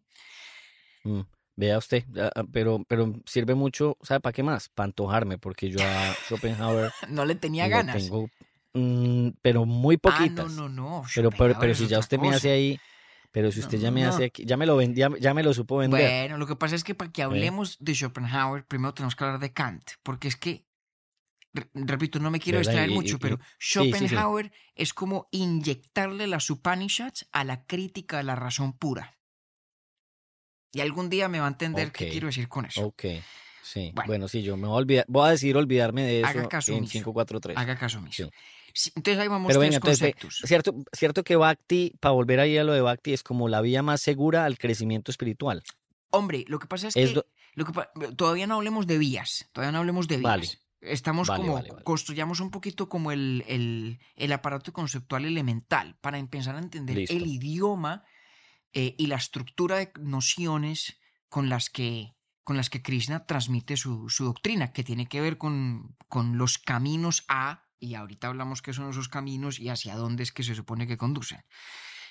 [1.04, 1.20] Mm,
[1.58, 4.68] Vea usted, ah, ah, pero, pero sirve mucho, ¿sabe para qué más?
[4.68, 8.02] Para antojarme, porque yo a Schopenhauer No le tenía ganas.
[8.02, 8.30] tengo,
[8.76, 10.46] mm, pero muy poquitas.
[10.46, 11.04] Ah, no, no, no.
[11.14, 12.78] pero, pero, pero si ya usted me hace ahí,
[13.32, 14.08] pero si usted ya me No.
[14.08, 16.00] hace aquí, ya me lo ven- ya, me lo supo vender.
[16.00, 19.40] Bueno, lo que pasa es que para que hablemos de Schopenhauer, primero tenemos que hablar
[19.40, 20.66] de Kant, porque es que,
[21.52, 24.06] re- repito, no me quiero distraer mucho, y- pero sí, sí, sí.
[24.06, 29.18] Schopenhauer es como inyectarle las Upanishads a la crítica de la razón pura.
[30.72, 32.86] Y algún día me va a entender qué quiero decir con eso.
[32.86, 33.04] Ok,
[33.62, 33.90] sí.
[33.94, 34.06] Bueno.
[34.08, 36.72] Bueno, sí, yo me voy a olvidar, voy a decir olvidarme de Haga eso caso
[36.72, 36.92] en omiso.
[36.92, 37.56] 543.
[37.56, 38.30] Haga caso omiso.
[38.76, 38.92] Sí.
[38.94, 40.42] Entonces ahí vamos Pero tres venga, entonces, ve, conceptos.
[40.48, 43.82] cierto, cierto que Bhakti, para volver ahí a lo de Bhakti, es como la vía
[43.82, 45.62] más segura al crecimiento espiritual.
[46.10, 48.98] Hombre, lo que pasa es, Es que, do- lo que pa- todavía no hablemos de
[48.98, 50.24] vías, todavía no hablemos de vías.
[50.30, 50.48] Vale.
[50.82, 51.84] Estamos Vale, como, vale, vale.
[51.84, 57.16] construyamos un poquito como el, el- el aparato conceptual elemental para empezar a entender Listo.
[57.16, 58.04] el idioma
[58.74, 60.98] eh, y la estructura de nociones
[61.30, 65.38] con las que, con las que Krishna transmite su, su doctrina, que tiene que ver
[65.38, 70.22] con, con los caminos a, y ahorita hablamos qué son esos caminos y hacia dónde
[70.22, 71.44] es que se supone que conducen.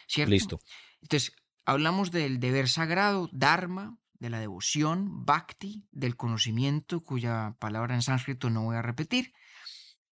[0.07, 0.31] ¿Cierto?
[0.31, 0.59] Listo.
[1.01, 8.01] Entonces, hablamos del deber sagrado, dharma, de la devoción, bhakti, del conocimiento, cuya palabra en
[8.01, 9.33] sánscrito no voy a repetir,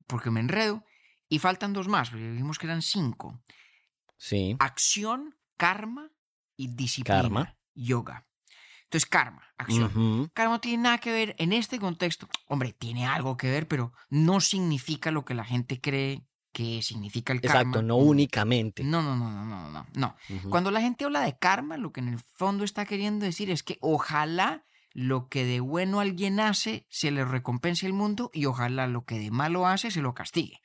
[0.08, 0.84] porque me enredo.
[1.30, 3.42] Y faltan dos más, porque dijimos que eran cinco.
[4.18, 4.56] Sí.
[4.60, 6.12] Acción, karma
[6.56, 7.58] y disciplina, Karma.
[7.74, 8.28] yoga.
[8.94, 10.30] Entonces, karma, acción.
[10.36, 12.28] Karma no tiene nada que ver en este contexto.
[12.48, 17.34] Hombre, tiene algo que ver, pero no significa lo que la gente cree que significa
[17.34, 17.62] el karma.
[17.62, 18.84] Exacto, no únicamente.
[18.84, 20.16] No, no, no, no, no, no, no.
[20.50, 23.64] Cuando la gente habla de karma, lo que en el fondo está queriendo decir es
[23.64, 28.86] que ojalá lo que de bueno alguien hace se le recompense el mundo y ojalá
[28.86, 30.60] lo que de malo hace se lo castigue.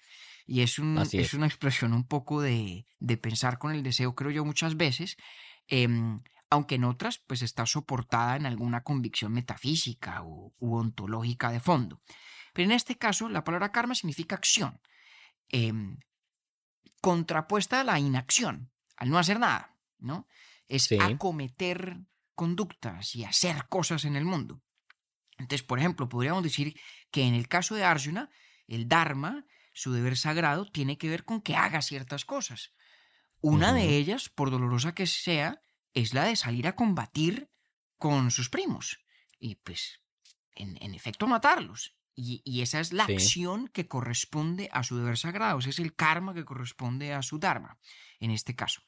[0.47, 1.33] Y es, un- es es.
[1.35, 5.17] una expresión un poco de, de pensar con el deseo, creo yo, muchas veces,
[5.67, 11.61] em, aunque en otras pues está soportada en alguna convicción metafísica u, u ontológica de
[11.61, 12.01] fondo.
[12.53, 14.81] Pero en este caso, la palabra karma significa acción,
[15.49, 15.99] em,
[17.01, 20.27] contrapuesta a la inacción, al no hacer nada, ¿no?
[20.69, 20.99] Es Sí.
[21.01, 21.99] acometer
[22.35, 24.63] conductas y hacer cosas en el mundo.
[25.39, 26.79] Entonces, por ejemplo, podríamos decir
[27.11, 28.31] que en el caso de Arjuna,
[28.67, 32.73] el Dharma, su deber sagrado, tiene que ver con que haga ciertas cosas.
[33.41, 35.63] Una de ellas, por dolorosa que sea,
[35.95, 37.51] es la de salir a combatir
[37.97, 38.99] con sus primos.
[39.39, 40.01] Y pues,
[40.55, 41.95] en, en efecto, matarlos.
[42.15, 43.13] Y, y esa es la Sí.
[43.13, 45.59] acción que corresponde a su deber sagrado.
[45.61, 47.79] Ese es el karma que corresponde a su dharma,
[48.19, 48.83] en este caso.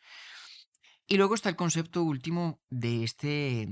[1.07, 3.69] Y luego está el concepto último de este.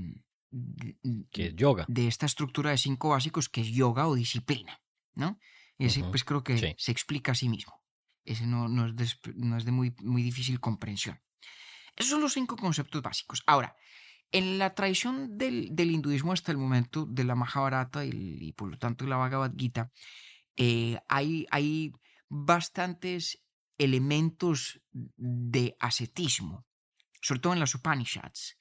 [1.31, 1.85] Que es yoga.
[1.87, 4.81] de esta estructura de cinco básicos que es yoga o disciplina,
[5.13, 5.39] ¿no?
[5.77, 6.73] Ese Ujú, pues creo que sí.
[6.77, 7.81] se explica a sí mismo.
[8.25, 11.21] Ese no, no es de, no es de muy, muy difícil comprensión.
[11.95, 13.43] Esos son los cinco conceptos básicos.
[13.45, 13.75] Ahora,
[14.31, 18.69] en la tradición del, del hinduismo hasta el momento, de la Mahabharata y, y por
[18.69, 19.91] lo tanto la Bhagavad Gita,
[20.55, 21.93] eh, hay, hay
[22.27, 23.41] bastantes
[23.77, 26.65] elementos de ascetismo,
[27.21, 28.57] sobre todo en las Upanishads.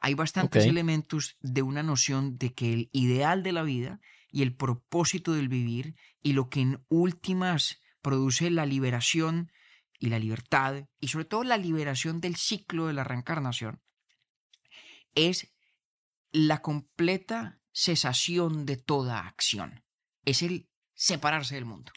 [0.00, 4.54] Hay bastantes elementos de una noción de que el ideal de la vida y el
[4.54, 9.50] propósito del vivir y lo que en últimas produce la liberación
[9.98, 13.82] y la libertad y sobre todo la liberación del ciclo de la reencarnación
[15.14, 15.54] es
[16.32, 19.84] la completa cesación de toda acción.
[20.24, 21.92] Es el separarse del mundo.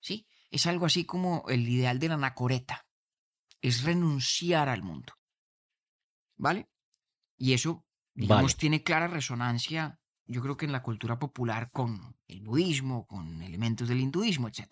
[0.00, 0.26] ¿Sí?
[0.50, 2.86] Es algo así como el ideal de la anacoreta.
[3.60, 5.12] Es renunciar al mundo.
[6.36, 6.68] ¿Vale?
[7.36, 8.58] Y eso, digamos, Vale.
[8.58, 13.88] tiene clara resonancia, yo creo que en la cultura popular con el budismo, con elementos
[13.88, 14.66] del hinduismo, etc.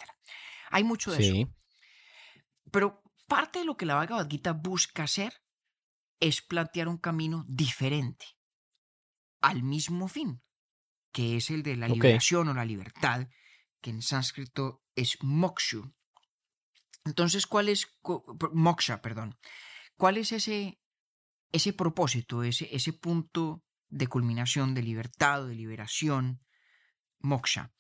[0.70, 1.50] Hay mucho de eso.
[2.70, 5.32] Pero parte de lo que la Bhagavad Gita busca hacer
[6.20, 8.26] es plantear un camino diferente
[9.40, 10.42] al mismo fin,
[11.12, 13.28] que es el de la liberación o la libertad,
[13.80, 15.94] que en sánscrito es mokshu.
[17.04, 17.86] Entonces, ¿cuál es
[18.52, 19.38] moksha, perdón?
[19.96, 20.80] ¿Cuál es ese
[21.52, 26.40] ese propósito, ese ese punto de culminación de libertad o de liberación
[27.18, 27.72] moksha?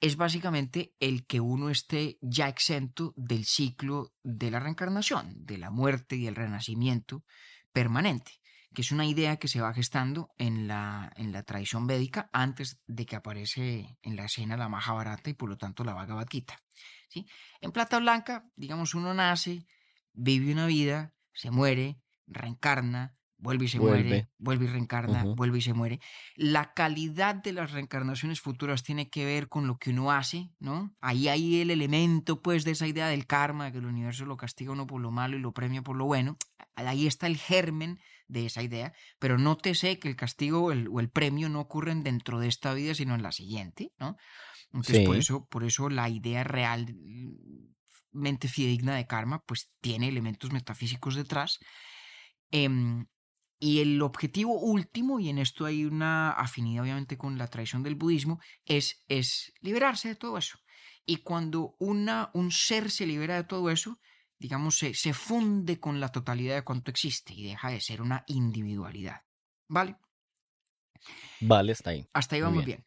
[0.00, 5.70] Es básicamente el que uno esté ya exento del ciclo de la reencarnación, de la
[5.70, 7.24] muerte y el renacimiento
[7.72, 8.40] permanente,
[8.74, 12.80] que es una idea que se va gestando en la, en la tradición védica antes
[12.86, 16.60] de que aparece en la escena la Mahabharata y por lo tanto la Bhagavad Gita.
[17.08, 17.26] ¿sí?
[17.60, 19.66] En plata blanca, digamos, uno nace,
[20.12, 24.28] vive una vida, se muere, reencarna, vuelve y se muere, Vuelve.
[24.38, 25.32] vuelve y reencarna, Ujú.
[25.32, 26.00] vuelve y se muere.
[26.34, 30.94] La calidad de las reencarnaciones futuras tiene que ver con lo que uno hace, ¿no?
[31.00, 34.36] Ahí hay el elemento, pues, de esa idea del karma, de que el universo lo
[34.36, 36.36] castiga uno por lo malo y lo premia por lo bueno.
[36.76, 40.98] Ahí está el germen de esa idea, pero nótese que el castigo o el, o
[41.00, 44.16] el premio no ocurren dentro de esta vida, sino en la siguiente, ¿no?
[44.72, 45.16] Entonces, por Sí.
[45.16, 51.58] eso, por eso la idea realmente fidedigna de karma, pues, tiene elementos metafísicos detrás.
[52.50, 53.06] Em,
[53.58, 57.94] y el objetivo último, y en esto hay una afinidad obviamente con la tradición del
[57.94, 60.58] budismo, es, es liberarse de todo eso.
[61.06, 63.98] Y cuando una, un ser se libera de todo eso,
[64.38, 68.24] digamos, se, se funde con la totalidad de cuanto existe y deja de ser una
[68.26, 69.22] individualidad.
[69.68, 69.96] ¿Vale?
[71.40, 72.08] Vale, está ahí.
[72.12, 72.64] Hasta ahí Muy vamos bien.
[72.64, 72.86] bien.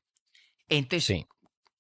[0.69, 1.25] Entonces, Sí.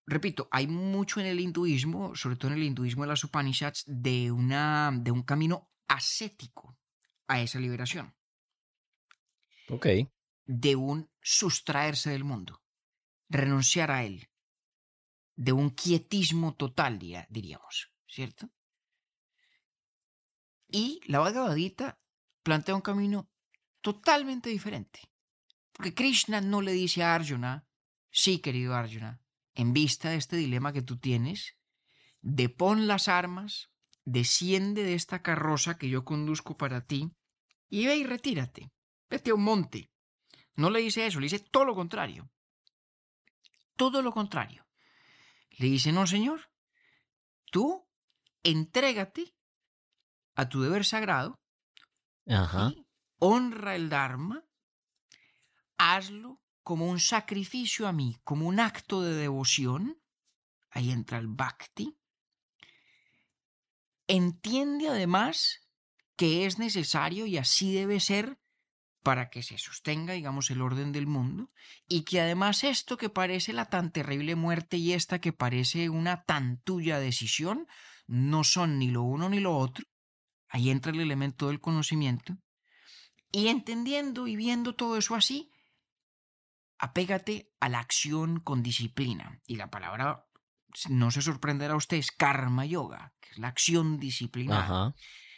[0.05, 4.31] repito, hay mucho en el hinduismo, sobre todo en el hinduismo de las Upanishads, de,
[4.31, 6.77] una, de un camino ascético
[7.27, 8.15] a esa liberación.
[10.45, 12.61] De un sustraerse del mundo,
[13.29, 14.29] renunciar a él,
[15.35, 16.99] de un quietismo total,
[17.29, 18.49] diríamos, ¿cierto?
[20.69, 21.99] Y la Bhagavad Gita
[22.43, 23.29] plantea un camino
[23.81, 24.99] totalmente diferente.
[25.71, 27.67] Porque Krishna no le dice a Arjuna,
[28.09, 29.21] sí, querido Arjuna,
[29.53, 31.55] en vista de este dilema que tú tienes,
[32.21, 33.69] depón las armas,
[34.05, 37.11] desciende de esta carroza que yo conduzco para ti
[37.69, 38.71] y ve y retírate,
[39.09, 39.91] vete a un monte.
[40.55, 42.29] No le dice eso, le dice todo lo contrario.
[43.75, 44.67] Todo lo contrario.
[45.51, 46.51] Le dice, no, señor,
[47.51, 47.87] tú
[48.43, 49.35] entrégate
[50.35, 51.39] a tu deber sagrado,
[53.19, 54.45] honra el Dharma,
[55.77, 60.01] hazlo como un sacrificio a mí, como un acto de devoción.
[60.69, 61.97] Ahí entra el bhakti.
[64.07, 65.67] Entiende además
[66.15, 68.39] que es necesario y así debe ser
[69.07, 71.49] para que se sostenga, digamos, el orden del mundo,
[71.87, 76.23] y que además esto que parece la tan terrible muerte y esta que parece una
[76.23, 77.67] tan tuya decisión,
[78.05, 79.85] no son ni lo uno ni lo otro.
[80.49, 82.35] Ahí entra el elemento del conocimiento.
[83.31, 85.53] Y entendiendo y viendo todo eso así,
[86.77, 89.39] apégate a la acción con disciplina.
[89.47, 90.27] Y la palabra,
[90.89, 94.95] no se sorprenderá a usted, es karma yoga, que es la acción disciplinada.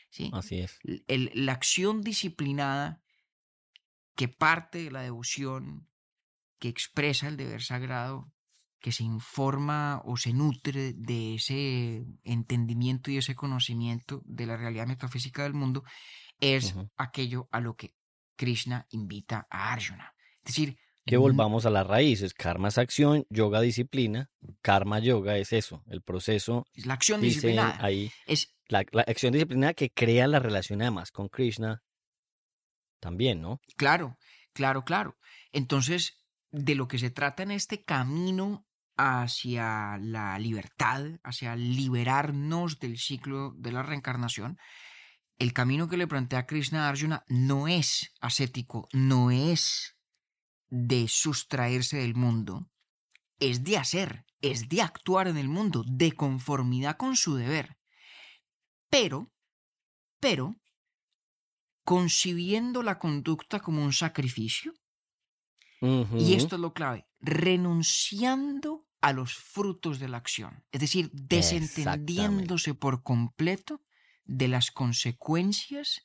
[0.09, 0.31] ¿sí?
[0.33, 0.79] Así es.
[1.05, 3.03] la acción disciplinada
[4.19, 5.87] que parte de la devoción,
[6.59, 8.33] que expresa el deber sagrado,
[8.81, 14.87] que se informa o se nutre de ese entendimiento y ese conocimiento de la realidad
[14.87, 15.85] metafísica del mundo,
[16.41, 17.95] es aquello a lo que
[18.35, 20.13] Krishna invita a Arjuna.
[20.43, 22.33] Es decir, que volvamos a las raíces.
[22.33, 24.29] Karma es acción, yoga disciplina.
[24.61, 26.65] Karma yoga es eso, el proceso.
[26.73, 27.77] Es la acción disciplinada.
[27.79, 31.83] Ahí, es la, la, acción disciplinada que crea la relación además con Krishna,
[32.99, 33.59] también, ¿no?
[33.77, 34.17] Claro,
[34.53, 35.17] claro, claro.
[35.51, 38.65] Entonces, de lo que se trata en este camino
[38.97, 44.57] hacia la libertad, hacia liberarnos del ciclo de la reencarnación,
[45.37, 49.95] el camino que le plantea Krishna Arjuna no es ascético, no es
[50.67, 52.69] de sustraerse del mundo,
[53.39, 57.77] es de hacer, es de actuar en el mundo, de conformidad con su deber.
[58.89, 59.31] Pero,
[60.19, 60.55] pero,
[61.89, 64.75] concibiendo la conducta como un sacrificio.
[65.81, 72.75] Y esto es lo clave, renunciando a los frutos de la acción, es decir, desentendiéndose
[72.75, 73.81] por completo
[74.23, 76.03] de las consecuencias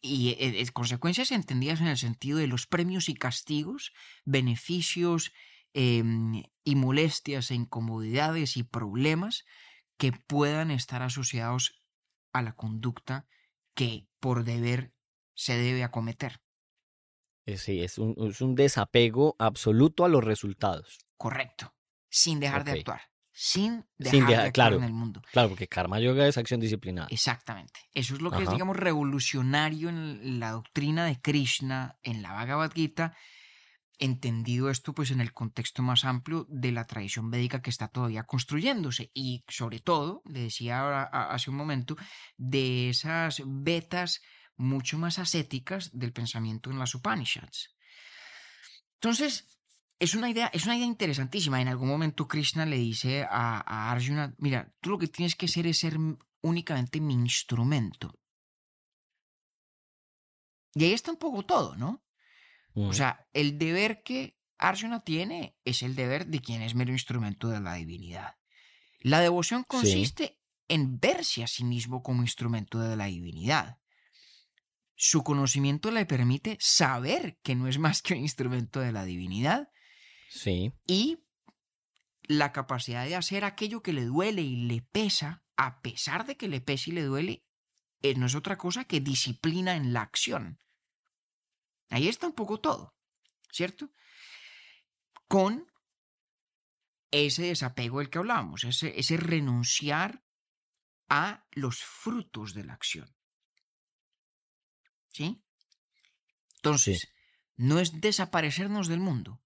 [0.00, 3.92] y eh, eh, consecuencias entendidas en el sentido de los premios y castigos,
[4.24, 5.32] beneficios
[5.74, 9.44] em, y molestias e incomodidades y problemas
[9.96, 11.82] que puedan estar asociados
[12.32, 13.26] a la conducta
[13.78, 14.92] que por deber
[15.34, 16.40] se debe acometer.
[17.46, 20.98] Eh, sí, es un, es un desapego absoluto a los resultados.
[21.16, 21.72] Correcto,
[22.10, 25.22] sin dejar de actuar, sin dejar de actuar claro, en el mundo.
[25.30, 27.06] Claro, porque karma yoga es acción disciplinada.
[27.12, 27.78] Exactamente.
[27.94, 32.72] Eso es lo que es, digamos, revolucionario en la doctrina de Krishna, en la Bhagavad
[32.72, 33.16] Gita,
[33.98, 38.24] entendido esto pues en el contexto más amplio de la tradición védica que está todavía
[38.24, 41.96] construyéndose y sobre todo, le decía ahora, hace un momento,
[42.36, 44.20] de esas vetas
[44.56, 47.76] mucho más ascéticas del pensamiento en las Upanishads.
[48.94, 49.58] Entonces,
[49.98, 51.60] es una idea, es una idea interesantísima.
[51.60, 55.46] En algún momento Krishna le dice a, a Arjuna, mira, tú lo que tienes que
[55.46, 55.96] hacer es ser
[56.40, 58.14] únicamente mi instrumento.
[60.74, 62.04] Y ahí está un poco todo, ¿no?
[62.86, 67.48] O sea, el deber que Arjuna tiene es el deber de quien es mero instrumento
[67.48, 68.36] de la divinidad.
[69.00, 70.38] La devoción consiste
[70.68, 73.78] en verse a sí mismo como instrumento de la divinidad.
[74.96, 79.68] Su conocimiento le permite saber que no es más que un instrumento de la divinidad.
[80.28, 80.72] Sí.
[80.86, 81.18] Y
[82.24, 86.48] la capacidad de hacer aquello que le duele y le pesa, a pesar de que
[86.48, 87.44] le pesa y le duele,
[88.02, 90.60] eh, no es otra cosa que disciplina en la acción.
[91.90, 92.94] Ahí está un poco todo,
[93.50, 93.90] ¿cierto?
[95.26, 95.66] Con
[97.10, 100.22] ese desapego del que hablábamos, ese, ese renunciar
[101.08, 103.14] a los frutos de la acción.
[105.10, 105.42] ¿Sí?
[106.56, 107.08] Entonces,
[107.56, 109.40] no es desaparecernos del mundo.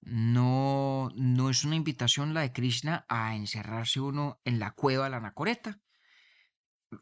[0.00, 5.10] No, no es una invitación la de Krishna a encerrarse uno en la cueva de
[5.10, 5.80] la anacoreta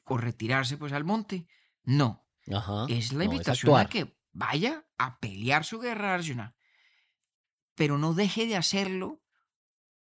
[0.04, 1.46] o retirarse pues al monte.
[1.82, 2.26] No.
[2.88, 6.56] es la invitación a que Vaya a pelear su guerra, Arjuna.
[7.76, 9.22] Pero no deje de hacerlo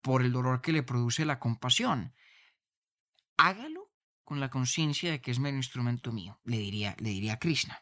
[0.02, 2.14] por el dolor que le produce la compasión.
[3.38, 3.92] Hágalo
[4.24, 7.80] con la conciencia de que es mero instrumento mío, le diría, le diría Krishna.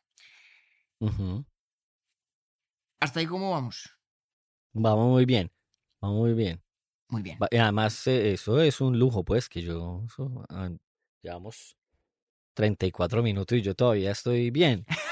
[2.99, 3.97] ¿Hasta ahí cómo vamos?
[4.73, 5.51] Vamos muy bien,
[6.01, 6.61] vamos muy bien.
[7.07, 7.37] Muy bien.
[7.49, 10.69] Y Además, eh, eso es un lujo, pues, que yo, eso, ah,
[11.21, 11.77] llevamos
[12.53, 14.85] 34 minutos y yo todavía estoy bien.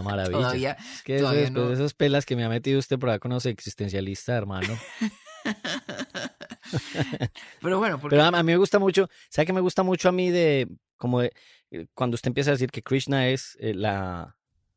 [0.00, 0.38] Una maravilla.
[0.40, 1.68] Todavía, Es que todavía después no.
[1.70, 4.78] de esas pelas que me ha metido usted por acá con los existencialistas, hermano.
[7.60, 10.12] Pero bueno, porque Pero a, mí me gusta mucho, ¿sabe qué me gusta mucho a
[10.12, 11.32] mí de, como de,
[11.70, 14.36] eh, cuando usted empieza a decir que Krishna es eh, la,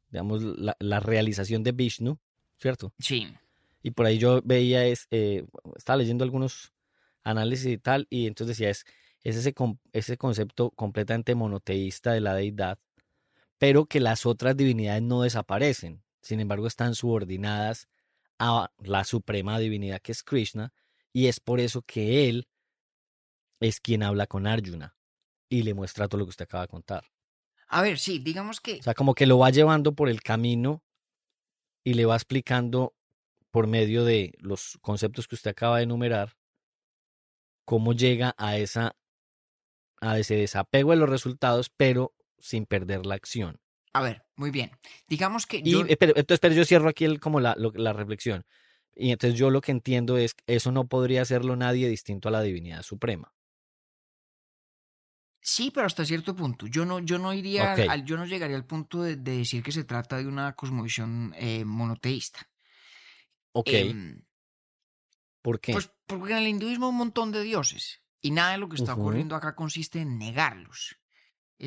[0.09, 2.17] digamos, la, la realización de Vishnu,
[2.59, 2.93] ¿cierto?
[2.99, 3.28] sí,
[3.84, 5.45] Y por ahí yo veía, es, eh,
[5.76, 6.72] estaba leyendo algunos
[7.24, 8.86] análisis y tal, y entonces decía, es,
[9.24, 12.80] es ese, con- ese concepto completamente monoteísta de la deidad,
[13.62, 17.88] pero que las otras divinidades no desaparecen, sin embargo están subordinadas
[18.39, 20.74] a la suprema divinidad que es Krishna,
[21.14, 22.47] y es por eso que él
[23.59, 24.97] es quien habla con Arjuna
[25.47, 27.05] y le muestra todo lo que usted acaba de contar.
[27.68, 30.84] a ver, sí, digamos que O sea, como que lo va llevando por el camino
[31.84, 32.95] y le va explicando
[33.51, 36.36] por medio de los conceptos que usted acaba de enumerar
[37.64, 38.95] cómo llega a esa
[39.99, 43.60] a ese desapego de los resultados, pero sin perder la acción.
[43.94, 44.72] A ver, muy bien.
[45.08, 47.72] Digamos que Y yo, eh, pero, entonces, pero yo cierro aquí el, como la, lo-
[47.76, 48.46] la reflexión.
[48.96, 52.32] Y entonces yo lo que entiendo es que eso no podría hacerlo nadie distinto a
[52.32, 53.34] la divinidad suprema.
[55.42, 56.68] sí, pero hasta cierto punto.
[56.68, 59.72] Yo no, yo no iría, al, yo no llegaría al punto de, de decir que
[59.72, 62.50] se trata de una cosmovisión eh, monoteísta.
[63.54, 64.24] Ok, Em,
[65.42, 65.74] ¿por qué?
[65.74, 68.76] pues porque en el hinduismo hay un montón de dioses y nada de lo que
[68.76, 70.98] está ocurriendo acá consiste en negarlos.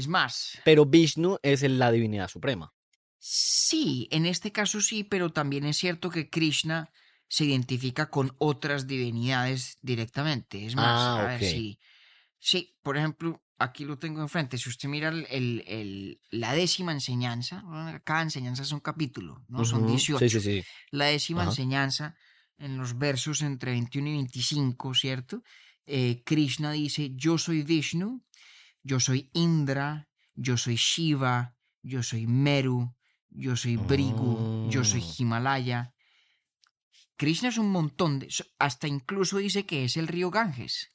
[0.00, 2.72] Es más, Pero Vishnu es la divinidad suprema.
[3.18, 6.90] Sí, en este caso sí, pero también es cierto que Krishna
[7.28, 10.66] se identifica con otras divinidades directamente.
[10.66, 11.78] Es más, Ah, a ver si.
[12.38, 14.58] Sí, por ejemplo, aquí lo tengo enfrente.
[14.58, 17.64] Si usted mira el, el- el- la décima enseñanza,
[18.04, 19.64] cada enseñanza es un capítulo, ¿no?
[19.64, 20.28] Son Ujú, 18.
[20.28, 20.64] Sí, sí, sí.
[20.90, 21.50] La décima Ajá.
[21.50, 22.16] enseñanza,
[22.58, 25.42] en los versos entre 21 y 25, ¿cierto?
[25.86, 28.22] Eh, Krishna dice, yo soy Vishnu,
[28.84, 32.94] yo soy Indra, yo soy Shiva, yo soy Meru,
[33.30, 35.12] yo soy Brigu, yo soy Mm.
[35.18, 35.94] Himalaya.
[37.16, 38.28] Krishna es un montón de...
[38.58, 40.92] Hasta incluso dice que es el río Ganges.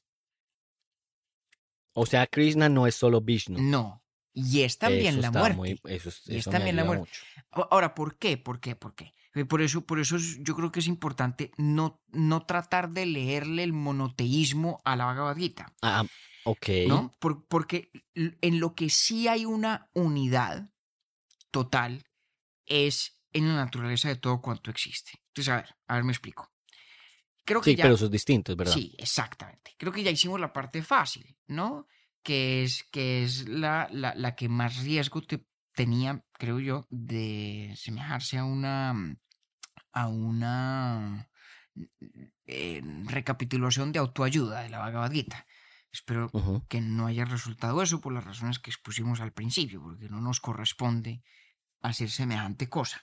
[1.94, 3.60] O sea, Krishna no es solo Vishnu.
[3.62, 4.04] No.
[4.34, 5.58] Y es también Eso la muerte.
[5.58, 7.10] muy- eso es- Y es también la muerte.
[7.52, 7.68] mucho.
[7.72, 8.38] Ahora, ¿por qué?
[8.38, 8.76] ¿Por qué?
[8.76, 9.14] ¿Por qué?
[9.36, 13.06] Eh, Por eso, por eso es- yo creo que es importante no, no tratar de
[13.06, 16.04] leerle el monoteísmo a la Bhagavad Gita, Ah,
[16.52, 16.70] ok.
[16.88, 17.12] ¿no?
[17.20, 20.70] Por- porque en lo que sí hay una unidad
[21.52, 22.06] total
[22.66, 25.12] es en la naturaleza de todo cuanto existe.
[25.28, 26.52] Entonces, a ver, a ver, me explico.
[27.46, 27.84] Creo que Sí, ya...
[27.84, 28.74] pero eso es distinto, es verdad.
[28.74, 29.76] Sí, exactamente.
[29.78, 31.88] Creo que ya hicimos la parte fácil, ¿no?
[32.24, 37.74] Que es, que es la, la, la que más riesgo te- tenía, creo yo, de
[37.76, 39.16] semejarse a una
[39.92, 41.30] a una
[42.46, 45.46] eh, recapitulación de autoayuda de la Bhagavad Gita.
[45.92, 46.30] Espero
[46.68, 50.40] que no haya resultado eso por las razones que expusimos al principio, porque no nos
[50.40, 51.24] corresponde
[51.82, 53.02] hacer semejante cosa.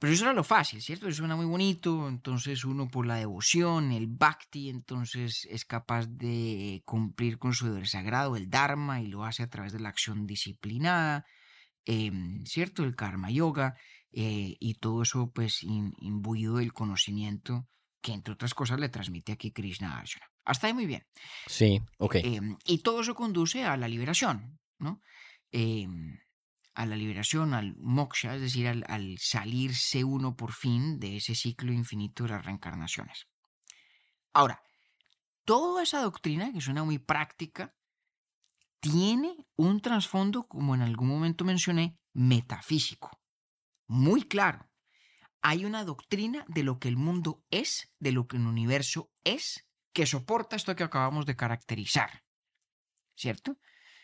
[0.00, 1.08] Pero eso era lo fácil, ¿cierto?
[1.08, 6.82] Eso suena muy bonito, entonces uno por la devoción, el bhakti, entonces es capaz de
[6.84, 10.24] cumplir con su deber sagrado, el dharma, y lo hace a través de la acción
[10.26, 11.26] disciplinada,
[11.84, 12.84] em, ¿cierto?
[12.84, 13.76] El karma yoga,
[14.12, 17.68] eh, y todo eso pues in- imbuido del conocimiento
[18.00, 20.26] que entre otras cosas le transmite aquí Krishna Arjuna.
[20.48, 21.06] Hasta ahí muy bien.
[21.46, 22.16] Sí, ok.
[22.16, 25.02] Em, y todo eso conduce a la liberación, ¿no?
[25.52, 26.18] Em,
[26.74, 31.34] a la liberación, al moksha, es decir, al, al salirse uno por fin de ese
[31.34, 33.26] ciclo infinito de las reencarnaciones.
[34.32, 34.62] Ahora,
[35.44, 37.74] toda esa doctrina, que suena muy práctica,
[38.80, 43.20] tiene un trasfondo, como en algún momento mencioné, metafísico.
[43.86, 44.70] Muy claro.
[45.42, 49.67] Hay una doctrina de lo que el mundo es, de lo que el universo es,
[49.92, 52.24] que soporta esto que acabamos de caracterizar.
[53.16, 53.58] ¿Cierto?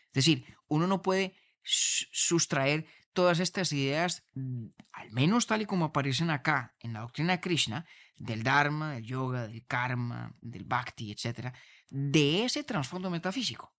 [0.08, 5.86] Es decir, uno no puede sustraer todas estas ideas, mm, al menos tal y como
[5.86, 11.12] aparecen acá en la doctrina de Krishna, del Dharma, del yoga, del karma, del bhakti,
[11.12, 11.54] etc.,
[11.88, 13.74] de ese trasfondo metafísico.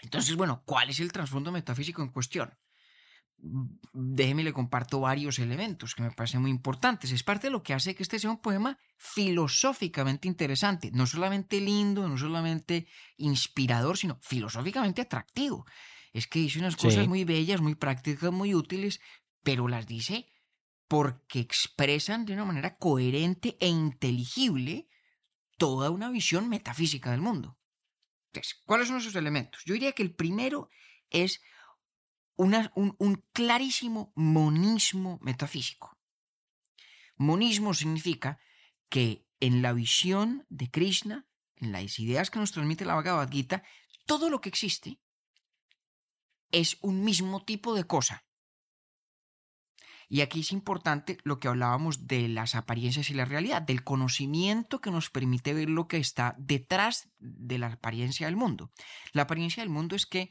[0.00, 2.58] Entonces, bueno, ¿cuál es el trasfondo metafísico en cuestión?
[3.38, 7.12] Déjeme le comparto varios elementos que me parecen muy importantes.
[7.12, 11.60] Es parte de lo que hace que este sea un poema filosóficamente interesante, no solamente
[11.60, 12.86] lindo, no solamente
[13.18, 15.66] inspirador, sino filosóficamente atractivo.
[16.12, 17.08] Es que dice unas cosas Sí.
[17.08, 19.00] muy bellas, muy prácticas, muy útiles,
[19.42, 20.26] pero las dice
[20.88, 24.88] porque expresan de una manera coherente e inteligible
[25.58, 27.58] toda una visión metafísica del mundo.
[28.32, 29.62] Entonces, ¿cuáles son esos elementos?
[29.64, 30.68] Yo diría que el primero
[31.10, 31.40] es
[32.36, 35.96] un, un clarísimo monismo metafísico.
[37.16, 38.38] Monismo significa
[38.88, 41.26] que en la visión de Krishna,
[41.56, 43.62] en las ideas que nos transmite la Bhagavad Gita,
[44.06, 45.00] todo lo que existe
[46.52, 48.24] es un mismo tipo de cosa.
[50.08, 54.80] Y aquí es importante lo que hablábamos de las apariencias y la realidad, del conocimiento
[54.80, 58.70] que nos permite ver lo que está detrás de la apariencia del mundo.
[59.12, 60.30] La apariencia del mundo es que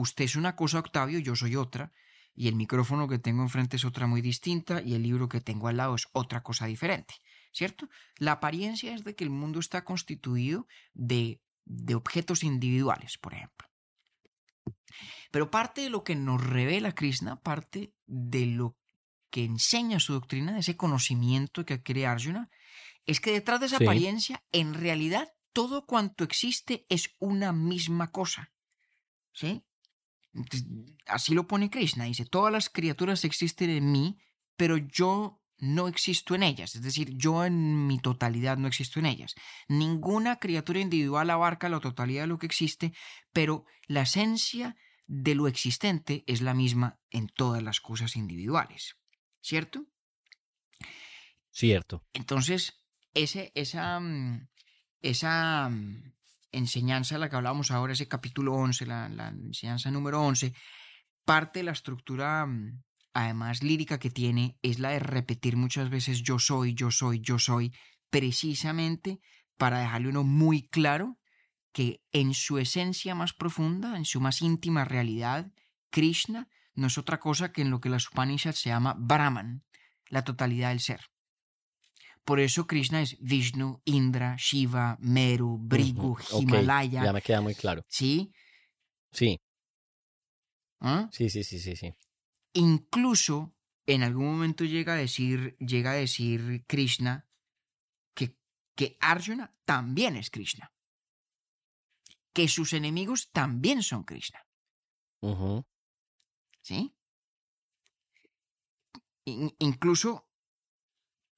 [0.00, 1.92] usted es una cosa, Octavio, yo soy otra,
[2.34, 5.68] y el micrófono que tengo enfrente es otra muy distinta, y el libro que tengo
[5.68, 7.14] al lado es otra cosa diferente,
[7.52, 7.88] ¿cierto?
[8.18, 13.68] La apariencia es de que el mundo está constituido de, de objetos individuales, por ejemplo.
[15.30, 18.76] Pero parte de lo que nos revela Krishna, parte de lo
[19.30, 22.48] que enseña su doctrina, de ese conocimiento que adquiere Arjuna,
[23.06, 23.84] es que detrás de esa Sí.
[23.84, 28.52] apariencia, en realidad, todo cuanto existe es una misma cosa.
[29.32, 29.62] ¿Sí?
[30.36, 30.66] Entonces,
[31.06, 32.04] Así lo pone Krishna.
[32.04, 34.18] Dice, todas las criaturas existen en mí,
[34.56, 36.74] pero yo no existo en ellas.
[36.74, 39.34] Es decir, yo en mi totalidad no existo en ellas.
[39.68, 42.92] Ninguna criatura individual abarca la totalidad de lo que existe,
[43.32, 44.76] pero la esencia
[45.06, 48.96] de lo existente es la misma en todas las cosas individuales.
[49.40, 49.86] ¿Cierto?
[51.52, 52.04] Cierto.
[52.12, 52.82] Entonces,
[53.14, 54.48] ese, esa, mm,
[55.00, 56.15] esa mm,
[56.56, 60.54] enseñanza de la que hablábamos ahora, ese capítulo 11, la, enseñanza número 11,
[61.24, 62.82] parte de la estructura, mm,
[63.14, 67.38] además lírica que tiene, es la de repetir muchas veces yo soy, yo soy, yo
[67.38, 67.72] soy,
[68.10, 69.20] precisamente
[69.56, 71.18] para dejarle uno muy claro
[71.72, 75.52] que en su esencia más profunda, en su más íntima realidad,
[75.90, 79.64] Krishna no es otra cosa que en lo que las Upanishads se llama Brahman,
[80.08, 81.00] la totalidad del ser.
[82.26, 87.04] Por eso Krishna es Vishnu, Indra, Shiva, Meru, Brigu, Himalaya.
[87.04, 87.84] Ya me queda muy claro.
[87.88, 88.32] ¿Sí?
[89.12, 89.38] Sí,
[90.80, 91.08] ¿Ah?
[91.12, 91.92] sí, sí, sí, sí, sí.
[92.54, 93.54] Incluso
[93.86, 97.28] en algún momento llega a decir, llega a decir Krishna
[98.12, 98.36] que,
[98.74, 100.72] que Arjuna también es Krishna.
[102.32, 104.40] Que sus enemigos también son Krishna.
[105.20, 105.64] Ujú,
[106.60, 106.92] ¿Sí?
[109.26, 110.25] In- incluso,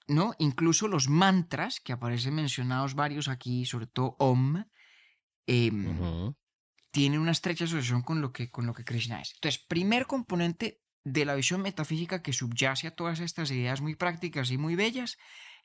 [0.09, 0.35] ¿no?
[0.39, 4.65] Incluso los mantras que aparecen mencionados varios aquí, sobre todo Om,
[5.47, 6.35] em,
[6.91, 9.35] tienen una estrecha asociación con lo que, con lo que Krishna es.
[9.35, 14.51] Entonces, primer componente de la visión metafísica que subyace a todas estas ideas muy prácticas
[14.51, 15.19] y muy bellas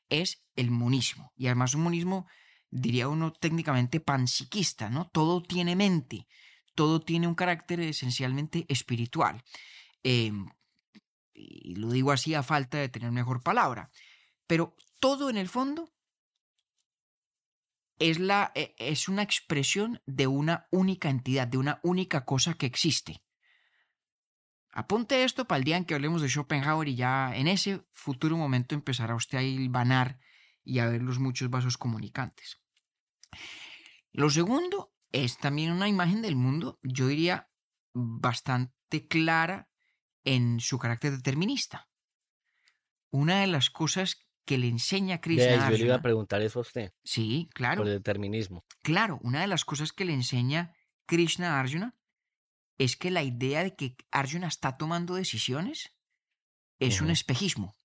[0.08, 1.32] es el monismo.
[1.36, 2.26] Y además un monismo,
[2.70, 5.08] diría uno técnicamente panpsiquista, ¿no?
[5.08, 6.26] Todo tiene mente,
[6.74, 9.42] todo tiene un carácter esencialmente espiritual.
[10.02, 10.46] Em,
[11.32, 13.90] y lo digo así a falta de tener mejor palabra.
[14.46, 15.92] Pero todo en el fondo
[17.98, 22.66] es, la, e- es una expresión de una única entidad, de una única cosa que
[22.66, 23.22] existe.
[24.72, 28.36] Apunte esto para el día en que hablemos de Schopenhauer y ya en ese futuro
[28.36, 30.18] momento empezará usted a hilvanar
[30.64, 32.60] y a ver los muchos vasos comunicantes.
[34.10, 37.50] Lo segundo es también una imagen del mundo, yo diría,
[37.92, 39.70] bastante clara
[40.24, 41.88] en su carácter determinista.
[43.10, 46.58] Una de las cosas que le enseña Krishna a yo le iba a preguntar eso
[46.58, 47.80] a usted, Sí, claro.
[47.82, 48.64] por el determinismo.
[48.82, 50.74] Claro, una de las cosas que le enseña
[51.06, 51.96] Krishna a Arjuna
[52.78, 55.94] es que la idea de que Arjuna está tomando decisiones
[56.80, 57.76] es un espejismo,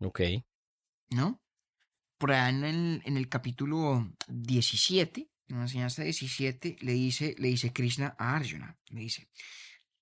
[0.00, 0.20] Ok.
[1.10, 1.40] ¿no?
[2.18, 7.48] Por allá en el, en el capítulo 17, en la enseñanza 17, le dice, le
[7.48, 9.28] dice Krishna a Arjuna, le dice,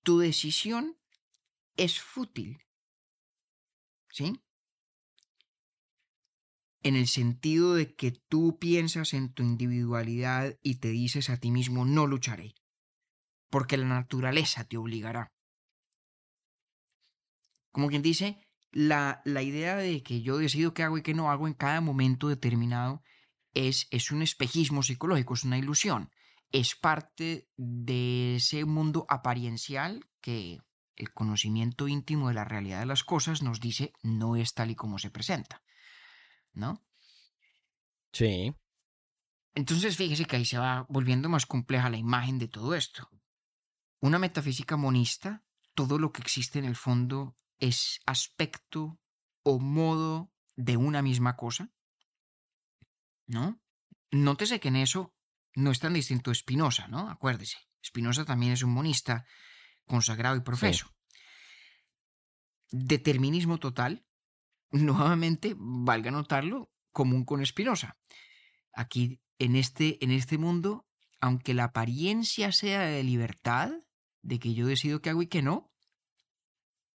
[0.03, 0.97] tu decisión
[1.75, 2.59] es fútil,
[4.11, 4.41] ¿sí?
[6.81, 11.51] En el sentido de que tú piensas en tu individualidad y te dices a ti
[11.51, 12.55] mismo, no lucharé,
[13.49, 15.33] porque la naturaleza te obligará.
[17.71, 21.29] Como quien dice, la, la idea de que yo decido qué hago y qué no
[21.29, 23.03] hago en cada momento determinado
[23.53, 26.11] es, es un espejismo psicológico, es una ilusión.
[26.51, 30.59] Es parte de ese mundo apariencial que
[30.99, 34.75] el conocimiento íntimo de la realidad de las cosas nos dice no es tal y
[34.75, 35.63] como se presenta.
[36.53, 36.83] ¿No?
[38.11, 38.53] Sí.
[39.55, 43.09] Entonces fíjese que ahí se va volviendo más compleja la imagen de todo esto.
[44.01, 45.43] Una metafísica monista,
[45.73, 48.99] todo lo que existe en el fondo es aspecto
[49.43, 51.71] o modo de una misma cosa.
[53.25, 53.61] ¿No?
[54.11, 55.13] Nótese que en eso
[55.55, 57.09] no es tan distinto Spinoza, ¿no?
[57.09, 59.25] Acuérdese, Spinoza también es un monista
[59.89, 60.93] consagrado y profeso.
[62.71, 64.05] Determinismo total,
[64.71, 67.97] nuevamente, valga notarlo, común con Spinoza.
[68.73, 70.87] Aquí, en este, en este mundo,
[71.19, 73.71] aunque la apariencia sea de libertad,
[74.21, 75.71] de que yo decido qué hago y qué no,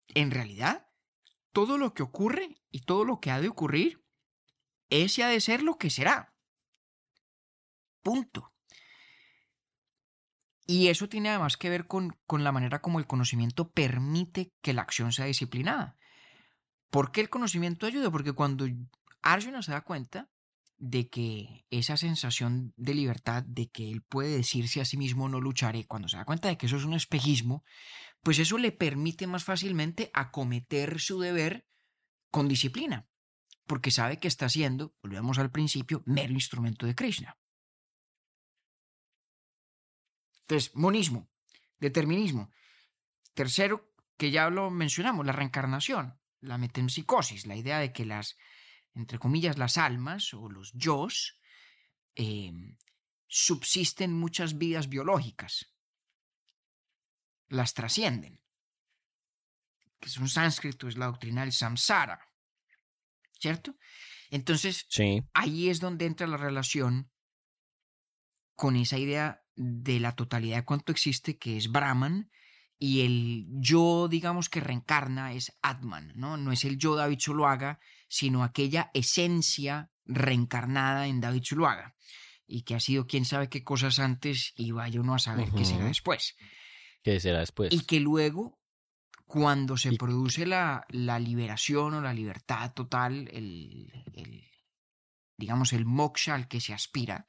[0.09, 0.89] en realidad
[1.53, 4.05] todo lo que ocurre y todo lo que ha de ocurrir,
[4.89, 6.35] ese ha de ser lo que será.
[8.03, 8.53] Punto.
[10.71, 14.73] Y eso tiene además que ver con, con, la manera como el conocimiento permite que
[14.73, 15.97] la acción sea disciplinada.
[16.91, 18.09] ¿Por qué el conocimiento ayuda?
[18.13, 18.69] Porque cuando
[19.21, 20.31] Arjuna se da cuenta
[20.79, 25.41] de que esa sensación de libertad, de que él puede decirse a sí mismo no
[25.41, 27.65] lucharé, cuando se da cuenta de que eso es un espejismo,
[28.23, 31.67] pues eso le permite más fácilmente acometer su deber
[32.31, 33.09] con disciplina,
[33.67, 37.40] porque sabe que está siendo, volvemos al principio, mero instrumento de Krishna.
[40.51, 41.31] Entonces, monismo,
[41.79, 42.51] determinismo.
[43.35, 48.37] Tercero, que ya lo mencionamos, la reencarnación, la metempsicosis, la idea de que las,
[48.97, 51.39] entre comillas, las almas o los yos
[52.17, 52.51] eh,
[53.29, 55.73] subsisten muchas vidas biológicas,
[57.47, 58.43] las trascienden,
[60.01, 62.27] que es un sánscrito, es la doctrina del samsara,
[63.39, 63.77] ¿cierto?
[64.31, 64.89] Entonces,
[65.33, 67.09] ahí es donde entra la relación
[68.57, 72.31] con esa idea de la totalidad de cuanto existe, que es Brahman,
[72.79, 76.39] y el yo, digamos, que reencarna es Atman, ¿no?
[76.39, 77.79] No es el yo David Zuluaga,
[78.09, 81.95] sino aquella esencia reencarnada en David Zuluaga,
[82.47, 85.65] y que ha sido quién sabe qué cosas antes y vaya uno a saber qué
[85.65, 86.37] será después.
[87.03, 87.73] ¿Qué será después?
[87.73, 88.59] Y que luego,
[89.27, 94.51] cuando se produce la, la, liberación o la libertad total, el, el,
[95.37, 97.29] digamos, el moksha al que se aspira,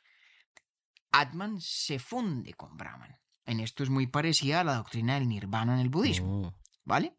[1.12, 3.18] Atman se funde con Brahman.
[3.46, 6.54] En esto es muy parecida a la doctrina del nirvana en el budismo, Mm,
[6.86, 7.14] ¿vale?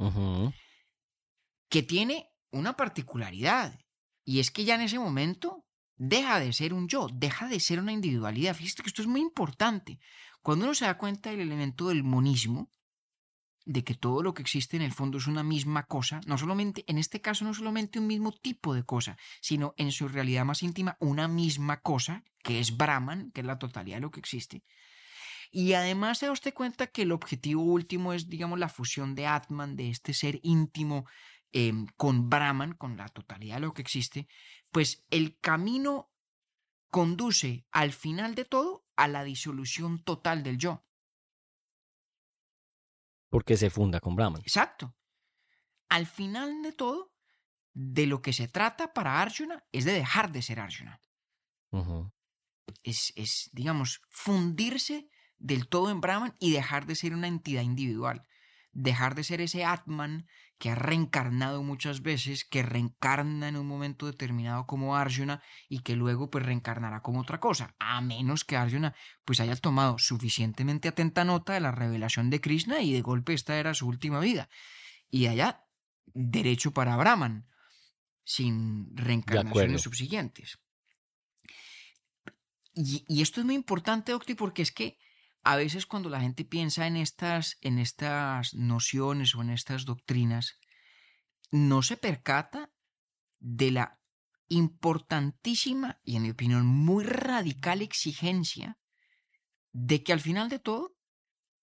[1.68, 3.78] Que tiene una particularidad,
[4.24, 5.64] y es que ya en ese momento
[5.97, 8.55] deja de ser un yo, deja de ser una individualidad.
[8.55, 9.99] Fíjate que esto es muy importante.
[10.43, 12.70] Cuando uno se da cuenta del elemento del monismo,
[13.64, 16.84] de que todo lo que existe en el fondo es una misma cosa, no solamente,
[16.86, 20.62] en este caso, no solamente un mismo tipo de cosa, sino en su realidad más
[20.62, 24.64] íntima, una misma cosa, que es Brahman, que es la totalidad de lo que existe.
[25.50, 29.76] Y además se usted cuenta que el objetivo último es, digamos, la fusión de Atman,
[29.76, 31.04] de este ser íntimo,
[31.52, 34.26] eh, con Brahman, con la totalidad de lo que existe,
[34.70, 36.10] pues el camino
[36.90, 40.84] conduce al final de todo a la disolución total del yo.
[43.33, 44.43] Porque se funda con Brahman.
[44.43, 44.95] Exacto.
[45.89, 47.14] Al final de todo,
[47.72, 51.01] de lo que se trata para Arjuna es de dejar de ser Arjuna.
[52.83, 55.09] Es, es, digamos, fundirse
[55.39, 58.26] del todo en Brahman y dejar de ser una entidad individual.
[58.72, 60.26] Dejar de ser ese Atman
[60.62, 65.96] que ha reencarnado muchas veces, que reencarna en un momento determinado como Arjuna y que
[65.96, 68.94] luego pues reencarnará como otra cosa, a menos que Arjuna
[69.24, 73.58] pues haya tomado suficientemente atenta nota de la revelación de Krishna y de golpe esta
[73.58, 74.48] era su última vida.
[75.10, 75.66] Y allá,
[76.14, 77.48] derecho para Brahman,
[78.22, 80.60] sin reencarnaciones subsiguientes.
[82.72, 84.96] Y, y esto es muy importante, Octi, porque es que
[85.45, 90.59] a veces cuando la gente piensa en estas, en estas nociones o en estas doctrinas,
[91.51, 92.70] no se percata
[93.40, 94.01] de la
[94.49, 98.78] importantísima y, en mi opinión, muy radical exigencia
[99.72, 100.95] de que al final de todo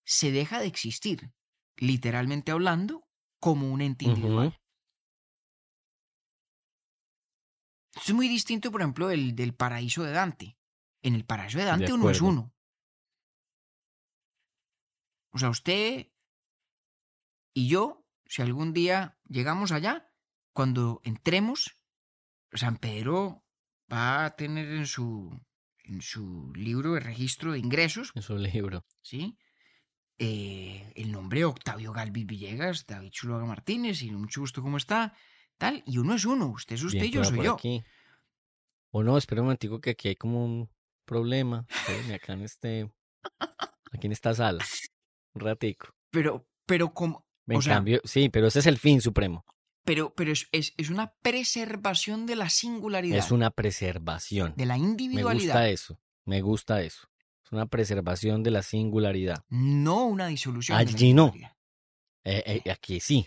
[0.04, 1.32] se deja de existir,
[1.76, 3.06] literalmente hablando,
[3.38, 4.48] como un ente individual.
[4.48, 4.56] Ujú.
[7.94, 10.56] Esto es muy distinto, por ejemplo, del, del paraíso de Dante.
[11.02, 12.52] En el paraíso de De Dante uno es uno.
[15.30, 16.08] O sea, usted
[17.52, 20.10] y yo, si algún día llegamos allá,
[20.52, 21.76] cuando entremos,
[22.52, 23.44] San Pedro
[23.92, 25.40] va a tener en su,
[25.84, 28.84] en su libro de registro de ingresos, Es un libro.
[29.02, 29.36] ¿sí?
[30.18, 35.14] Eh, el nombre Octavio Galvis Villegas, David Chuluaga Martínez, y mucho gusto, ¿cómo está?
[35.58, 37.54] Tal, y uno es uno, usted es usted Bien y yo soy yo.
[37.54, 37.82] Aquí.
[38.90, 40.70] O no, espera un momentico que aquí hay como un
[41.04, 41.66] problema.
[41.68, 42.90] Espérame, acá en este.
[43.92, 44.64] Aquí en esta sala.
[45.34, 45.88] Un ratico.
[46.10, 49.44] Pero, pero como, En O sea- cambio, sí, pero ese es el fin supremo.
[49.84, 54.54] pero, pero es, es, es una preservación de la singularidad, Es una preservación.
[54.56, 55.98] de la Me individualidad, gusta eso.
[56.26, 57.08] Me gusta eso.
[57.44, 59.44] Es una preservación de la singularidad.
[59.48, 60.78] no una disolución.
[60.78, 61.32] de la Allí no.
[62.24, 63.26] Eh, eh, aquí sí.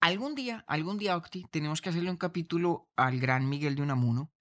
[0.00, 4.32] Algún día, algún día, Octi, tenemos que hacerle un capítulo al gran Miguel de Unamuno,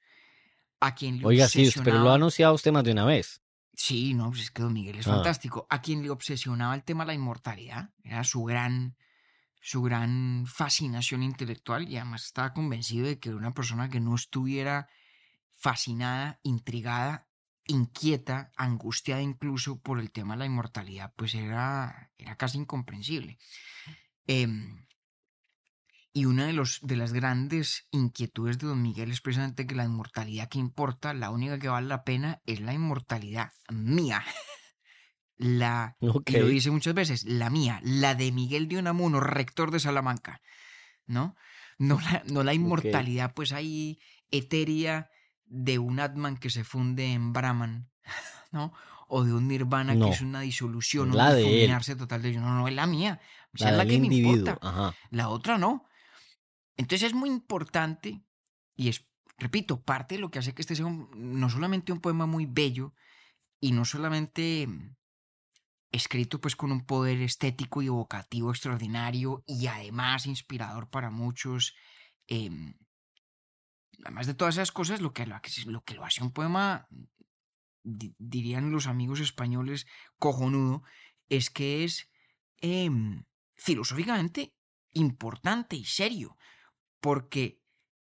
[0.80, 3.42] a quien le Oiga, sí, pero lo ha anunciado usted más de una vez.
[3.74, 5.11] Sí, no, pues es que Don Miguel es Ah.
[5.15, 5.65] fantástico.
[5.69, 8.97] A quien le obsesionaba el tema de la inmortalidad, era su gran,
[9.61, 14.88] su gran fascinación intelectual y además estaba convencido de que una persona que no estuviera
[15.55, 17.30] fascinada, intrigada,
[17.67, 23.38] inquieta, angustiada incluso por el tema de la inmortalidad, pues era, era casi incomprensible.
[24.28, 24.86] Em,
[26.14, 29.86] Y una de, los, de las grandes inquietudes de don Miguel es precisamente que la
[29.86, 34.24] inmortalidad que importa, la única que vale la pena es la inmortalidad mía.
[35.38, 36.30] La, Ok.
[36.30, 40.39] y lo dice muchas veces, la mía, la de Miguel de Unamuno, rector de Salamanca,
[41.07, 41.36] ¿no?
[41.80, 43.97] No la, no la inmortalidad, pues ahí
[44.30, 45.09] etérea
[45.45, 47.89] de un Atman que se funde en Brahman,
[48.51, 48.72] ¿no?
[49.07, 50.05] O de un Nirvana No.
[50.05, 51.38] que es una disolución, un La él.
[51.38, 53.20] difuminarse total de No, no, es la mía.
[53.51, 54.93] Esa La es la que me importa Ajá.
[55.09, 55.86] la otra no.
[56.78, 58.24] Entonces es muy importante
[58.76, 59.05] y es,
[59.38, 61.09] repito, parte de lo que hace que este sea un-
[61.39, 62.93] no solamente un poema muy bello
[63.59, 64.95] y no solamente mm,
[65.91, 71.76] escrito pues con un poder estético y evocativo extraordinario y además inspirador para muchos.
[72.28, 72.76] em,
[74.05, 76.88] además de todas esas cosas, lo que lo, que- lo hace un poema,
[77.84, 79.86] di- dirían los amigos españoles,
[80.17, 80.84] cojonudo,
[81.30, 82.09] es que es
[82.63, 84.53] em, filosóficamente
[84.93, 86.38] importante y serio,
[87.02, 87.62] porque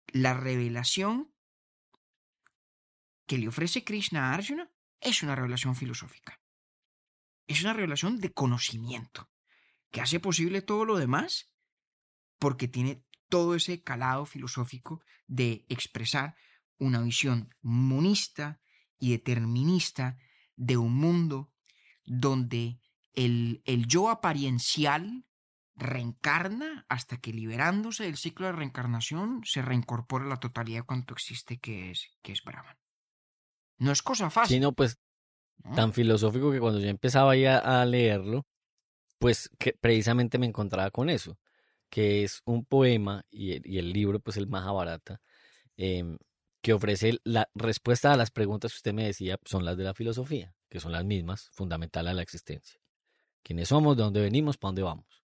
[0.07, 1.33] la revelación
[3.25, 4.69] que le ofrece Krishna a Arjuna
[4.99, 6.39] es una revelación filosófica.
[7.47, 9.29] Es una revelación de conocimiento,
[9.91, 11.51] que hace posible todo lo demás
[12.37, 16.35] porque tiene todo ese calado filosófico de expresar
[16.77, 18.61] una visión monista
[18.99, 20.17] y determinista
[20.55, 21.51] de un mundo
[22.05, 22.79] donde
[23.13, 25.25] el, el yo apariencial
[25.75, 31.57] reencarna hasta que liberándose del ciclo de reencarnación se reincorpora la totalidad de cuanto existe
[31.57, 32.77] que es, que es Brahman.
[33.77, 34.57] No es cosa fácil.
[34.57, 34.99] Sí, no, pues
[35.63, 35.75] ¿no?
[35.75, 38.45] tan filosófico que cuando yo empezaba ahí a, leerlo,
[39.17, 41.37] pues que precisamente me encontraba con eso,
[41.89, 45.21] que es un poema y el, y el libro, pues el Mahabharata,
[45.77, 46.17] em,
[46.61, 49.93] que ofrece la respuesta a las preguntas que usted me decía, son las de la
[49.93, 52.79] filosofía, que son las mismas, fundamentales a la existencia.
[53.43, 53.97] ¿Quiénes somos?
[53.97, 54.57] ¿De dónde venimos?
[54.57, 55.22] ¿Para dónde vamos?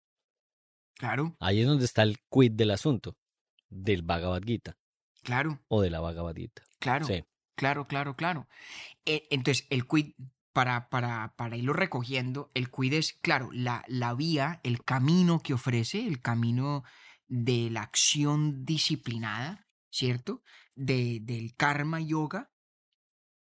[0.97, 3.15] Claro, Ahí es donde está el quid del asunto,
[3.69, 4.77] del Bhagavad Gita
[5.23, 6.63] claro, o de la Bhagavad Gita.
[6.79, 7.05] claro.
[7.05, 7.23] Sí.
[7.55, 8.47] Claro, claro, claro.
[9.05, 10.13] Eh, entonces, el quid,
[10.53, 15.55] para, para, para irlo recogiendo, el quid es, claro, la, la vía, el camino que
[15.55, 16.83] ofrece, el camino
[17.27, 20.43] de la acción disciplinada, ¿cierto?
[20.75, 22.51] De, del karma yoga,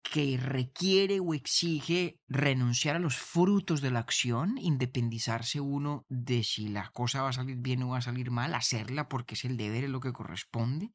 [0.03, 6.67] que requiere o exige renunciar a los frutos de la acción, independizarse uno de si
[6.67, 9.57] la cosa va a salir bien o va a salir mal, hacerla porque es el
[9.57, 10.93] deber, es lo que corresponde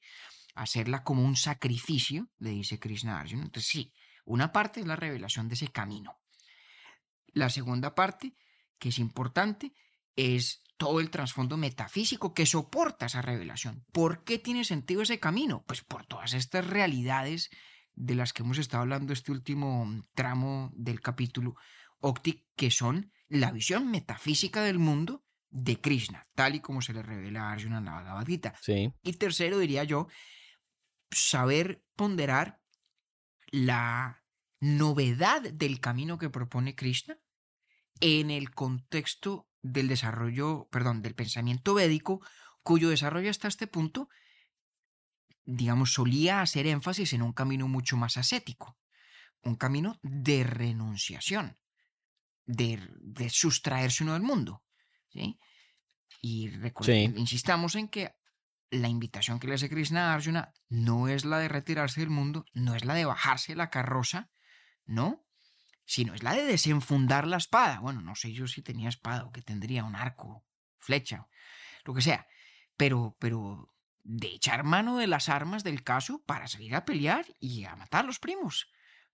[0.59, 3.45] hacerla como un sacrificio, le dice Krishna Arjuna.
[3.45, 3.93] Entonces, sí,
[4.25, 6.19] una parte es la revelación de ese camino.
[7.33, 8.35] La segunda parte,
[8.79, 9.73] que es importante,
[10.17, 13.85] es todo el trasfondo metafísico que soporta esa revelación.
[13.93, 15.65] ¿Por qué tiene sentido ese camino?
[15.67, 17.51] Pues por todas estas realidades
[17.99, 21.57] de las que hemos estado hablando este último tramo del capítulo
[21.99, 27.03] Octi, que son la visión metafísica del mundo de Krishna, tal y como se le
[27.03, 28.55] revela a Arjuna en la Bhagavad Gita.
[28.63, 30.07] Sí, Y tercero, diría yo,
[31.11, 32.61] saber ponderar
[33.51, 34.23] la
[34.61, 37.19] novedad del camino que propone Krishna
[38.01, 42.21] en el contexto del desarrollo, perdón, del pensamiento védico,
[42.63, 44.09] cuyo desarrollo hasta este punto,
[45.51, 48.77] digamos, solía hacer énfasis en un camino mucho más ascético,
[49.43, 51.59] un camino de renunciación,
[52.45, 54.63] de, de sustraerse uno del mundo.
[55.09, 55.41] ¿sí?
[56.21, 56.51] Y
[56.83, 57.13] Sí.
[57.17, 58.15] insistamos en que
[58.71, 62.45] la invitación que le hace Krishna a Arjuna no es la de retirarse del mundo,
[62.53, 64.31] no es la de bajarse la carroza,
[64.85, 65.25] no,
[65.87, 67.81] sino es la de desenfundar la espada.
[67.81, 70.45] Bueno, no sé yo si tenía espada o que tendría un arco,
[70.79, 71.27] flecha,
[71.85, 72.27] lo que sea,
[72.77, 73.73] pero, pero
[74.09, 78.05] de echar mano de las armas del caso para salir a pelear y a matar
[78.05, 78.67] a los primos,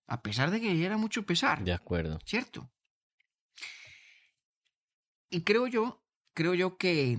[0.07, 1.65] a pesar de que era mucho pesar.
[1.65, 2.21] de acuerdo.
[2.25, 2.71] ¿cierto?
[5.31, 7.19] Y creo yo, creo yo que,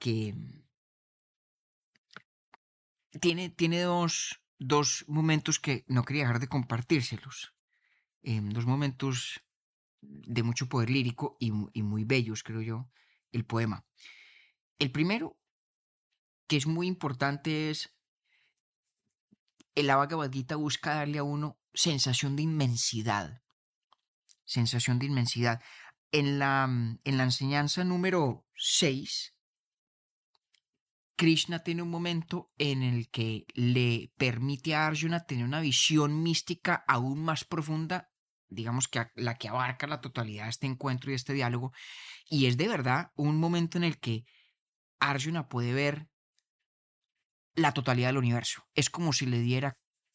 [0.00, 0.34] que
[3.20, 7.54] tiene, tiene dos, dos momentos que no quería dejar de compartírselos.
[8.24, 9.40] Em, dos momentos
[10.00, 12.90] de mucho poder lírico y, y muy bellos, creo yo,
[13.30, 13.86] el poema.
[14.80, 15.38] El primero,
[16.52, 17.96] que es muy importante, es
[19.74, 23.40] el Bhagavad Gita busca darle a uno sensación de inmensidad.
[24.44, 25.62] Sensación de inmensidad.
[26.10, 29.34] En la, mm, en la enseñanza número 6,
[31.16, 36.84] Krishna tiene un momento en el que le permite a Arjuna tener una visión mística
[36.86, 38.10] aún más profunda,
[38.50, 41.72] digamos que la que abarca la totalidad de este encuentro y este diálogo,
[42.28, 44.26] y es de verdad un momento en el que
[45.00, 46.11] Arjuna puede ver
[47.54, 48.62] la totalidad del universo.
[48.74, 49.74] Es como si le diera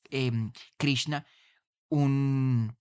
[0.10, 1.26] em, Krishna
[1.90, 2.78] un,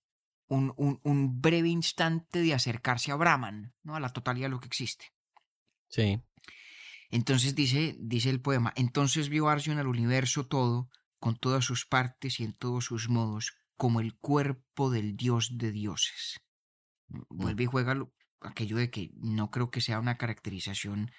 [0.49, 3.97] un, un- un breve instante de acercarse a Brahman, ¿no?
[3.97, 5.07] a la totalidad de lo que existe.
[5.89, 6.21] Sí,
[7.11, 10.89] Entonces dice, dice el poema, entonces vio Arjuna al universo todo,
[11.21, 15.71] con todas sus partes y en todos sus modos, como el cuerpo del dios de
[15.73, 16.41] dioses.
[17.29, 21.11] Vuelve y juega lo- aquello de que no creo que sea una caracterización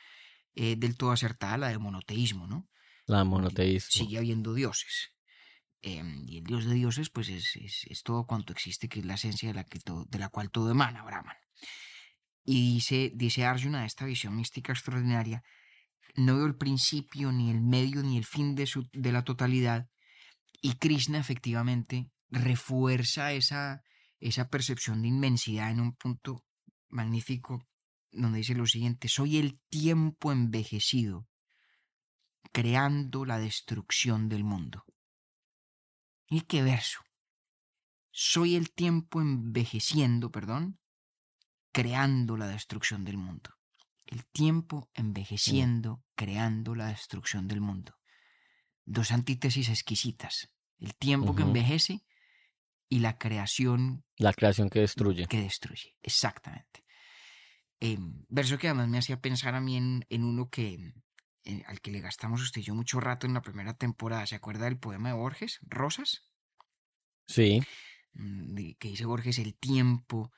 [0.55, 2.67] eh, del todo acertada la de monoteísmo, ¿no?
[3.07, 3.89] La monoteísmo.
[4.05, 5.09] Sigue habiendo dioses.
[5.81, 9.13] Em, y el dios de dioses, pues es, es- todo cuanto existe, que es la
[9.15, 9.79] esencia de la, que
[10.09, 11.35] de la cual todo emana, Brahman.
[12.43, 15.43] Y dice, dice Arjuna, esta visión mística extraordinaria,
[16.15, 19.89] no veo el principio, ni el medio, ni el fin de, su, de la totalidad.
[20.61, 23.83] Y Krishna efectivamente refuerza esa,
[24.19, 26.43] esa percepción de inmensidad en un punto
[26.89, 27.65] magnífico
[28.11, 31.27] donde dice lo siguiente, soy el tiempo envejecido,
[32.57, 34.83] creando la destrucción del mundo.
[36.27, 37.01] ¿Y qué verso?
[38.09, 40.79] Soy el tiempo envejeciendo, perdón,
[41.71, 43.51] creando la destrucción del mundo.
[44.07, 47.93] El tiempo envejeciendo, creando la destrucción del mundo.
[48.85, 50.49] Dos antítesis exquisitas.
[50.79, 52.07] El tiempo que envejece
[52.89, 55.27] y la creación La creación que destruye.
[55.27, 55.95] que destruye.
[56.01, 56.83] Exactamente.
[57.81, 57.99] Eh,
[58.29, 60.95] verso que además me hacía pensar a mí en, en uno que
[61.47, 64.25] eh, al que le gastamos usted y yo mucho rato en la primera temporada.
[64.27, 66.23] ¿Se acuerda del poema de Borges, Rosas?
[67.27, 67.61] Sí.
[68.13, 70.31] Mm, que dice Borges, el tiempo,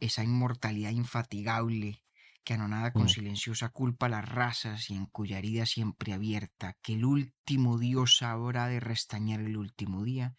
[0.00, 2.02] esa inmortalidad infatigable
[2.44, 3.08] que anonada con Mm.
[3.08, 8.68] silenciosa culpa las razas y en cuya herida siempre abierta, que el último Dios habrá
[8.68, 10.36] de restañar el último día,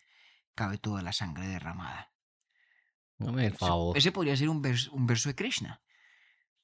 [0.55, 2.13] cabe toda la sangre derramada.
[3.19, 3.97] El Ese- favor.
[3.97, 5.81] Ese podría ser un verso, un verso de Krishna.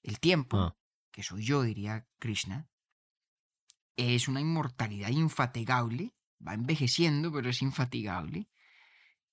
[0.02, 0.78] El tiempo, Ah.
[1.12, 2.70] que soy yo, diría Krishna,
[3.96, 6.14] es una inmortalidad infatigable,
[6.46, 8.50] va envejeciendo, pero es infatigable,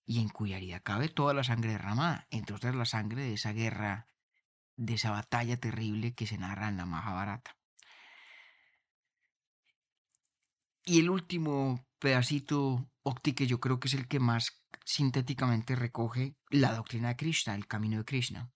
[0.04, 3.52] y en cuya herida cabe toda la sangre derramada, entre otras la sangre de esa
[3.52, 4.06] guerra,
[4.76, 7.56] de esa batalla terrible que se narra en la Mahabharata.
[10.84, 12.90] Y el último pedacito,
[13.22, 17.66] que yo creo que es el que más sintéticamente recoge la doctrina de Krishna, el
[17.66, 18.50] camino de Krishna.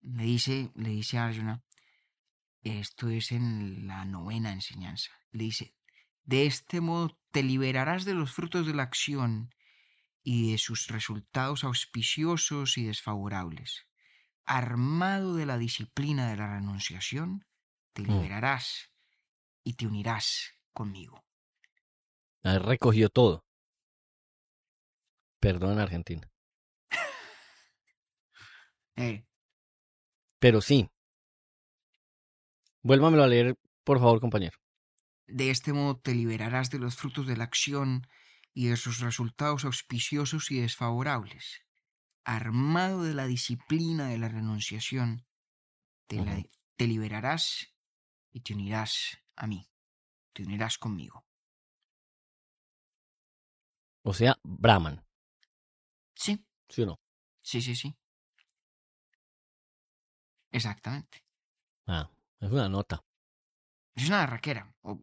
[0.00, 1.62] Le dice, le dice a Arjuna,
[2.62, 5.74] esto es en la novena enseñanza, le dice,
[6.24, 9.50] de este modo te liberarás de los frutos de la acción
[10.22, 13.86] y de sus resultados auspiciosos y desfavorables.
[14.44, 17.46] Armado de la disciplina de la renunciación,
[17.92, 18.10] te Mm.
[18.12, 18.90] liberarás
[19.64, 21.24] y te unirás conmigo.
[22.44, 23.44] Ha recogido todo.
[25.40, 26.30] Perdón, Argentina.
[28.96, 29.24] Eh,
[30.38, 30.88] Pero sí.
[32.88, 33.48] Vuélvamelo a leer,
[33.86, 34.56] por favor, compañero.
[35.26, 38.06] De este modo te liberarás de los frutos de la acción
[38.54, 41.62] y de sus resultados auspiciosos y desfavorables.
[42.24, 45.26] Armado de la disciplina de la renunciación,
[46.08, 46.42] te, la-
[46.76, 47.74] te liberarás
[48.32, 49.68] y te unirás a mí.
[50.34, 51.26] Te unirás conmigo.
[54.04, 55.04] O sea, Brahman.
[56.14, 56.96] Sí, ¿Sí o no?
[57.42, 57.96] sí, sí, sí.
[60.58, 61.24] Exactamente.
[61.86, 62.10] Ah,
[62.46, 63.02] es una nota.
[63.94, 64.74] Es una raquera.
[64.82, 64.98] O,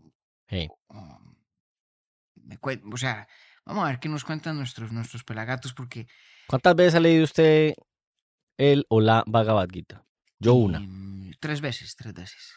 [0.47, 0.67] Hey.
[0.87, 1.35] o-
[2.35, 2.57] me
[2.93, 3.27] o sea,
[3.65, 6.07] vamos a ver qué nos cuentan nuestros, nuestros pelagatos, porque
[6.47, 7.75] ¿Cuántas veces ha leído usted
[8.57, 10.03] el o la Bhagavad Gita?
[10.39, 10.79] Yo una.
[10.79, 12.53] Em, tres veces, tres veces.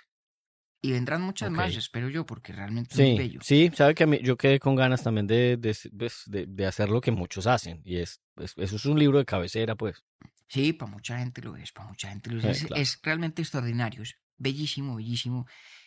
[0.81, 3.41] Y vendrán muchas más, espero yo, porque realmente es Sí, bello.
[3.43, 6.67] sí, sabe que a mí, yo quedé con ganas también de, de, pues, de- de
[6.67, 7.83] hacer lo que muchos hacen.
[7.85, 10.03] Y es, es- eso es un libro de cabecera, pues.
[10.49, 12.45] Sí, para mucha gente lo es, para mucha gente lo es.
[12.45, 12.83] Eh, es, claro.
[12.83, 15.47] es realmente extraordinario, es bellísimo, bellísimo.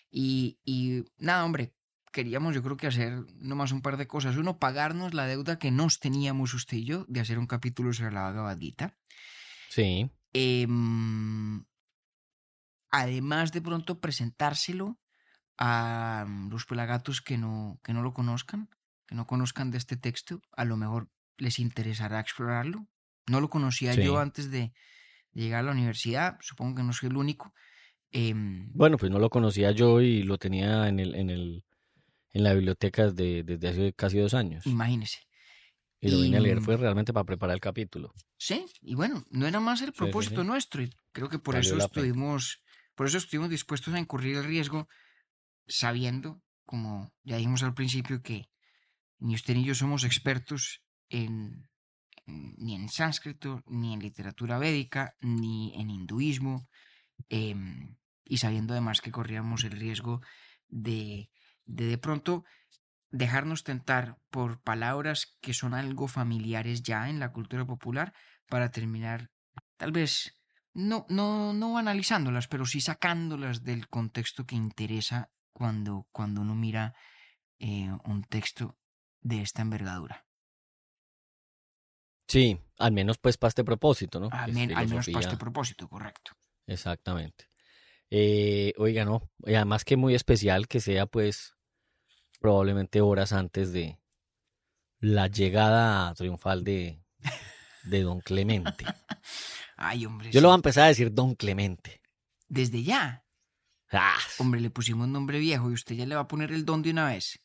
[0.10, 1.74] Y, y nada, hombre,
[2.12, 4.38] queríamos yo creo que hacer nomás un par de cosas.
[4.38, 8.14] Uno, pagarnos la deuda que nos teníamos usted y yo de hacer un capítulo sobre
[8.14, 8.98] la Bhagavad Gita.
[9.70, 10.10] Sí.
[10.34, 11.66] Em,
[12.90, 14.98] además de pronto presentárselo
[15.58, 18.70] a mm, los pelagatos que no, que no lo conozcan,
[19.08, 22.88] que no conozcan de este texto, a lo mejor les interesará explorarlo.
[23.28, 24.04] No lo conocía Sí.
[24.04, 24.72] yo antes de,
[25.34, 27.54] de llegar a la universidad, supongo que no soy el único.
[28.22, 28.42] Em,
[28.74, 31.64] Bueno, pues no lo conocía yo y lo tenía en el, en el,
[32.34, 34.66] en la biblioteca de- desde hace casi dos años.
[34.72, 35.20] imagínese.
[36.00, 38.14] Y lo vine a leer fue realmente para preparar el capítulo.
[38.38, 40.44] Sí, y bueno, no era más el sí, propósito sí.
[40.44, 42.62] nuestro y creo que por Valió eso estuvimos,
[42.96, 44.88] por eso estuvimos dispuestos a incurrir el riesgo,
[45.68, 48.50] sabiendo, como ya dijimos al principio, que
[49.20, 51.70] ni usted ni yo somos expertos en,
[52.28, 56.68] en- ni en sánscrito, ni en literatura védica, ni en hinduismo,
[57.30, 60.22] em, y sabiendo además que corríamos el riesgo
[60.68, 61.30] de
[61.68, 62.44] de, de pronto
[63.12, 68.14] dejarnos tentar por palabras que son algo familiares ya en la cultura popular
[68.48, 69.32] para terminar
[69.78, 70.42] tal vez
[70.74, 76.94] no, no, no analizándolas, pero sí sacándolas del contexto que interesa cuando, cuando uno mira
[77.60, 78.78] eh, un texto
[79.22, 80.26] de esta envergadura.
[82.28, 84.36] Sí, al menos pues para este propósito, ¿no?
[84.42, 86.34] Al, men- al menos para este propósito, correcto.
[86.68, 87.46] Exactamente.
[88.18, 91.54] Eh, oiga, no, y además que muy especial que sea pues
[92.40, 94.00] probablemente horas antes de
[95.02, 97.04] la llegada triunfal de,
[97.84, 98.86] de Don Clemente.
[99.76, 100.28] Ay, hombre.
[100.32, 100.42] Yo sí.
[100.42, 102.00] lo voy a empezar a decir Don Clemente.
[102.48, 103.26] Desde ya.
[103.92, 106.82] Ah, Hombre, le pusimos nombre viejo y usted ya le va a poner el don
[106.82, 107.38] de una vez.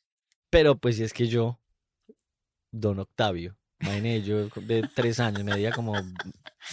[0.50, 1.60] pero pues si es que yo,
[2.70, 5.94] Don Octavio, imagínate, yo de tres años, medía como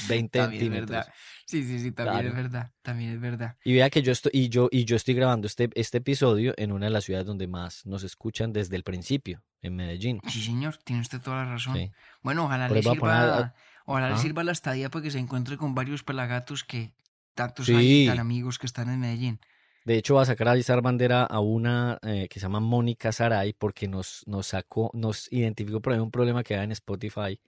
[0.08, 1.06] 20 También es centímetros.
[1.48, 2.72] Sí, sí, sí, también es verdad.
[2.82, 3.56] También es verdad.
[3.64, 6.74] Y vea que yo estoy, y yo, y yo estoy grabando este, este episodio en
[6.74, 10.20] una de las ciudades donde más nos escuchan desde el principio, en Medellín.
[10.28, 11.76] Sí, señor, tiene usted toda la razón.
[11.78, 11.89] Sí.
[12.22, 13.54] Bueno, ojalá le sirva, a-
[13.86, 14.18] ojalá le ¿Ah?
[14.18, 16.91] sirva la estadía para que se encuentre con varios pelagatos que
[17.34, 17.76] tantos Sí.
[17.76, 19.39] hay y tan amigos que están en Medellín.
[19.86, 23.14] De hecho, va a sacar a izar bandera a una eh, que se llama Mónica
[23.14, 27.39] Saray porque nos, nos sacó, nos identificó por ahí un problema que hay en Spotify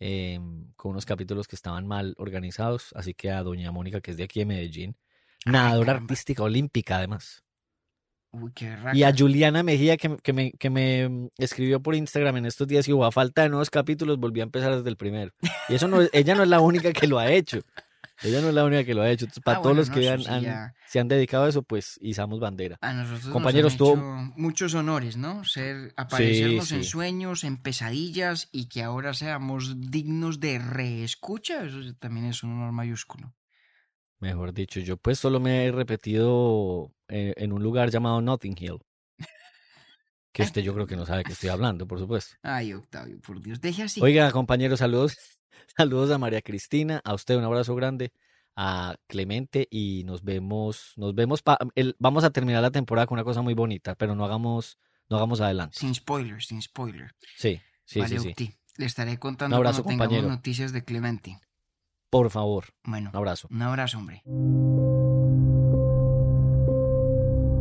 [0.00, 0.38] eh,
[0.76, 2.92] con unos capítulos que estaban mal organizados.
[2.94, 4.96] Así que a doña Mónica, que es de aquí de Medellín,
[5.46, 7.42] nadadora artística olímpica además.
[8.30, 9.14] Uy, qué Y a.
[9.16, 12.86] Juliana Mejía, que, me- que, me, que me mm, escribió por Instagram en estos días
[12.86, 15.32] y hubo a falta de nuevos capítulos, volví a empezar desde el primero.
[15.68, 17.60] Y eso no, ella no es la única que lo ha hecho.
[18.22, 19.26] Ella no es la única que lo ha hecho.
[19.26, 21.44] Entonces, para Ah, todos bueno, los que eso han- sí han- ya- se han dedicado
[21.44, 22.76] a eso, pues izamos bandera.
[22.80, 25.44] A nosotros Compañeros, nos han hecho muchos honores, ¿no?
[25.44, 26.90] Ser, aparecernos en sí.
[26.90, 31.64] sueños, en pesadillas y que ahora seamos dignos de reescucha.
[31.64, 33.34] Eso también es un honor mayúsculo.
[34.20, 38.78] Mejor dicho, yo pues solo me he repetido eh, en un lugar llamado Notting Hill.
[40.32, 42.36] Que usted yo creo que no sabe de qué estoy hablando, por supuesto.
[42.42, 44.00] Ay, Octavio, por Dios, deje así.
[44.02, 45.16] Oiga, compañeros, saludos.
[45.76, 48.12] Saludos a María Cristina, a usted un abrazo grande,
[48.56, 53.16] a Clemente y nos vemos, nos vemos, pa- el- vamos a terminar la temporada con
[53.16, 54.78] una cosa muy bonita, pero no hagamos,
[55.08, 55.76] no hagamos adelante.
[55.78, 57.14] Sin spoilers, sin spoilers.
[57.36, 58.54] Sí, sí, vale, sí, sí.
[58.76, 60.28] Le estaré contando abrazo, cuando tengamos compañero.
[60.36, 61.40] noticias de Clemente.
[62.10, 63.48] Por favor, Bueno, un abrazo.
[63.50, 64.22] un abrazo, hombre.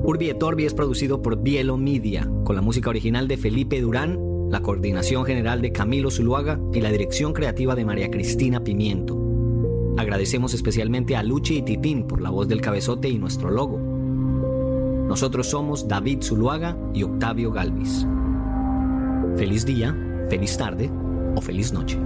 [0.04, 4.18] Urbi et Orbi es producido por Bielo Media, con la música original de Felipe Durán,
[4.50, 9.18] la coordinación general de Camilo Zuluaga y la dirección creativa de María Cristina Pimiento.
[9.98, 13.78] Agradecemos especialmente a Luchi y Tipín por la voz del cabezote y nuestro logo.
[15.08, 18.06] Nosotros somos David Zuluaga y Octavio Galvis.
[19.38, 19.96] Feliz día,
[20.30, 20.90] feliz tarde
[21.36, 21.98] o feliz noche.